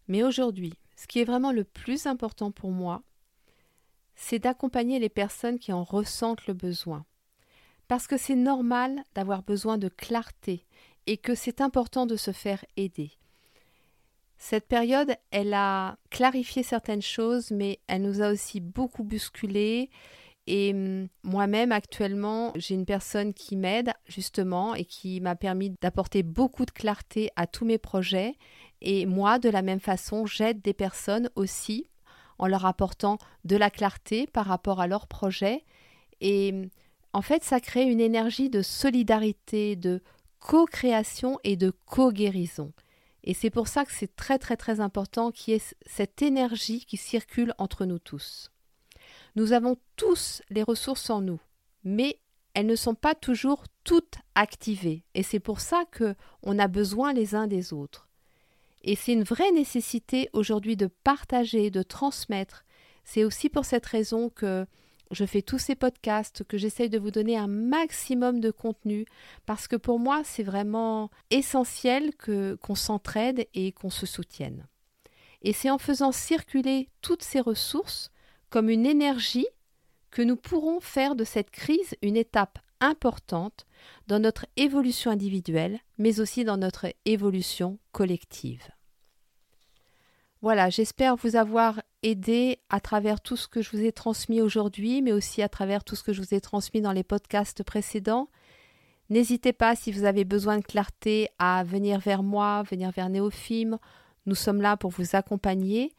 Mais 0.09 0.23
aujourd'hui, 0.23 0.75
ce 0.97 1.07
qui 1.07 1.21
est 1.21 1.25
vraiment 1.25 1.53
le 1.53 1.65
plus 1.65 2.07
important 2.07 2.51
pour 2.51 2.71
moi, 2.71 3.03
c'est 4.17 4.39
d'accompagner 4.39 4.99
les 4.99 5.11
personnes 5.11 5.59
qui 5.59 5.73
en 5.73 5.85
ressentent 5.85 6.47
le 6.47 6.55
besoin. 6.55 7.05
Parce 7.87 8.09
que 8.09 8.17
c'est 8.17 8.35
normal 8.35 9.05
d'avoir 9.15 9.43
besoin 9.43 9.79
de 9.79 9.89
clarté 9.89 10.67
et 11.07 11.19
que 11.19 11.35
c'est 11.35 11.61
important 11.61 12.07
de 12.07 12.17
se 12.17 12.33
faire 12.33 12.65
aider. 12.77 13.13
Cette 14.39 14.67
période, 14.67 15.15
elle 15.31 15.55
a 15.55 15.97
clarifié 16.11 16.63
certaines 16.63 17.03
choses, 17.03 17.51
mais 17.51 17.79
elle 17.87 18.03
nous 18.03 18.21
a 18.21 18.33
aussi 18.33 18.61
beaucoup 18.61 19.05
bousculé. 19.05 19.89
Et 20.47 20.73
hum, 20.75 21.09
moi-même, 21.23 21.73
actuellement, 21.73 22.53
j'ai 22.57 22.75
une 22.75 22.87
personne 22.87 23.35
qui 23.35 23.57
m'aide 23.57 23.93
justement 24.07 24.75
et 24.75 24.85
qui 24.85 25.21
m'a 25.21 25.37
permis 25.37 25.75
d'apporter 25.81 26.23
beaucoup 26.23 26.65
de 26.65 26.71
clarté 26.71 27.31
à 27.37 27.47
tous 27.47 27.65
mes 27.65 27.79
projets. 27.79 28.35
Et 28.81 29.07
moi, 29.07 29.39
de 29.39 29.49
la 29.49 29.63
même 29.63 29.81
façon, 29.81 30.27
j'aide 30.27 30.61
des 30.61 30.75
personnes 30.75 31.31
aussi 31.35 31.89
en 32.39 32.47
leur 32.47 32.67
apportant 32.67 33.19
de 33.45 33.57
la 33.57 33.71
clarté 33.71 34.27
par 34.27 34.47
rapport 34.47 34.81
à 34.81 34.87
leur 34.87 35.07
projet. 35.07 35.65
Et 36.21 36.69
en 37.13 37.23
fait, 37.23 37.45
ça 37.45 37.61
crée 37.61 37.85
une 37.85 38.01
énergie 38.01 38.51
de 38.51 38.63
solidarité, 38.63 39.77
de 39.77 40.03
co-création 40.39 41.39
et 41.45 41.57
de 41.57 41.73
co-guérison. 41.87 42.73
Et 43.25 43.35
c'est 43.35 43.51
pour 43.51 43.69
ça 43.69 43.85
que 43.85 43.93
c'est 43.93 44.15
très 44.15 44.39
très 44.39 44.57
très 44.57 44.81
important 44.81 45.33
qu'il 45.33 45.55
y 45.55 45.57
ait 45.57 45.63
cette 45.85 46.23
énergie 46.23 46.85
qui 46.85 46.97
circule 46.97 47.55
entre 47.59 47.85
nous 47.85 47.99
tous. 47.99 48.53
Nous 49.35 49.53
avons 49.53 49.77
tous 49.97 50.43
les 50.49 50.63
ressources 50.63 51.11
en 51.11 51.21
nous, 51.21 51.41
mais 51.85 52.21
elles 52.55 52.67
ne 52.67 52.77
sont 52.77 52.95
pas 52.95 53.15
toujours 53.15 53.65
toutes 53.85 54.17
activées. 54.35 55.05
Et 55.15 55.23
c'est 55.23 55.41
pour 55.41 55.61
ça 55.61 55.85
que 55.91 56.15
on 56.43 56.59
a 56.59 56.69
besoin 56.69 57.13
les 57.13 57.35
uns 57.35 57.47
des 57.47 57.73
autres. 57.73 58.06
Et 58.87 58.95
c'est 58.95 59.13
une 59.13 59.25
vraie 59.25 59.51
nécessité 59.51 60.31
aujourd'hui 60.33 60.77
de 60.77 60.87
partager, 60.87 61.71
de 61.71 61.83
transmettre. 61.83 62.65
C'est 63.05 63.25
aussi 63.25 63.49
pour 63.49 63.65
cette 63.65 63.85
raison 63.85 64.31
que 64.31 64.65
je 65.11 65.25
fais 65.25 65.43
tous 65.43 65.59
ces 65.59 65.75
podcasts, 65.75 66.45
que 66.45 66.57
j'essaye 66.57 66.89
de 66.89 66.99
vous 66.99 67.11
donner 67.11 67.37
un 67.37 67.49
maximum 67.49 68.41
de 68.41 68.53
contenu, 68.53 69.05
parce 69.45 69.67
que 69.67 69.77
pour 69.77 69.99
moi, 69.99 70.23
c'est 70.25 70.45
vraiment 70.45 71.11
essentiel 71.31 72.15
que 72.15 72.55
qu'on 72.63 72.77
s'entraide 72.77 73.49
et 73.55 73.73
qu'on 73.73 73.91
se 73.91 74.07
soutienne. 74.07 74.67
Et 75.43 75.53
c'est 75.53 75.71
en 75.71 75.79
faisant 75.79 76.13
circuler 76.13 76.89
toutes 77.03 77.23
ces 77.23 77.41
ressources 77.41 78.11
comme 78.51 78.71
une 78.71 78.87
énergie 78.87 79.49
que 80.13 80.23
nous 80.23 80.37
pourrons 80.37 80.81
faire 80.81 81.17
de 81.17 81.25
cette 81.25 81.51
crise 81.51 81.97
une 82.03 82.17
étape 82.17 82.61
importante 82.81 83.67
dans 84.07 84.21
notre 84.21 84.47
évolution 84.57 85.11
individuelle, 85.11 85.81
mais 85.99 86.21
aussi 86.21 86.45
dans 86.45 86.57
notre 86.57 86.87
évolution 87.05 87.79
collective. 87.93 88.69
Voilà, 90.47 90.71
j'espère 90.71 91.17
vous 91.17 91.35
avoir 91.35 91.83
aidé 92.05 92.61
à 92.69 92.79
travers 92.79 93.21
tout 93.21 93.37
ce 93.37 93.49
que 93.49 93.63
je 93.63 93.71
vous 93.73 93.83
ai 93.83 93.91
transmis 93.91 94.41
aujourd'hui, 94.41 95.03
mais 95.03 95.11
aussi 95.11 95.43
à 95.43 95.49
travers 95.49 95.83
tout 95.83 95.97
ce 95.97 96.05
que 96.05 96.13
je 96.13 96.23
vous 96.23 96.35
ai 96.35 96.41
transmis 96.41 96.81
dans 96.81 96.93
les 96.93 97.03
podcasts 97.03 97.65
précédents. 97.65 98.29
N'hésitez 99.11 99.53
pas, 99.53 99.75
si 99.75 99.91
vous 99.91 100.05
avez 100.05 100.25
besoin 100.25 100.59
de 100.59 100.63
clarté, 100.63 101.31
à 101.41 101.65
venir 101.65 101.99
vers 101.99 102.23
moi, 102.23 102.63
venir 102.63 102.93
vers 102.93 103.09
Néophime. 103.09 103.79
Nous 104.27 104.37
sommes 104.37 104.61
là 104.61 104.77
pour 104.77 104.93
vous 104.93 105.17
accompagner 105.17 105.97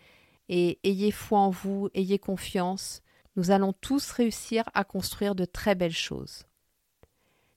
et 0.48 0.80
ayez 0.86 1.12
foi 1.12 1.40
en 1.40 1.50
vous, 1.50 1.90
ayez 1.94 2.18
confiance. 2.18 3.02
Nous 3.36 3.52
allons 3.52 3.74
tous 3.74 4.12
réussir 4.12 4.64
à 4.74 4.86
construire 4.86 5.36
de 5.36 5.44
très 5.44 5.76
belles 5.76 5.92
choses. 5.92 6.46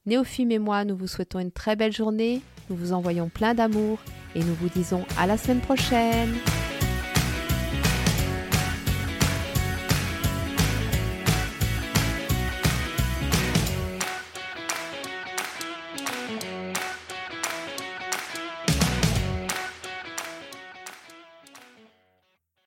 Néophime 0.07 0.51
et 0.51 0.59
moi, 0.59 0.85
nous 0.85 0.97
vous 0.97 1.07
souhaitons 1.07 1.39
une 1.39 1.53
très 1.53 1.77
belle 1.77 1.93
journée, 1.93 2.43
nous 2.69 2.75
vous 2.75 2.93
envoyons 2.93 3.29
plein 3.29 3.55
d'amour 3.55 4.01
et 4.35 4.41
nous 4.41 4.55
vous 4.55 4.71
disons 4.71 5.05
à 5.17 5.29
la 5.29 5.39
semaine 5.39 5.61
prochaine. 5.61 6.35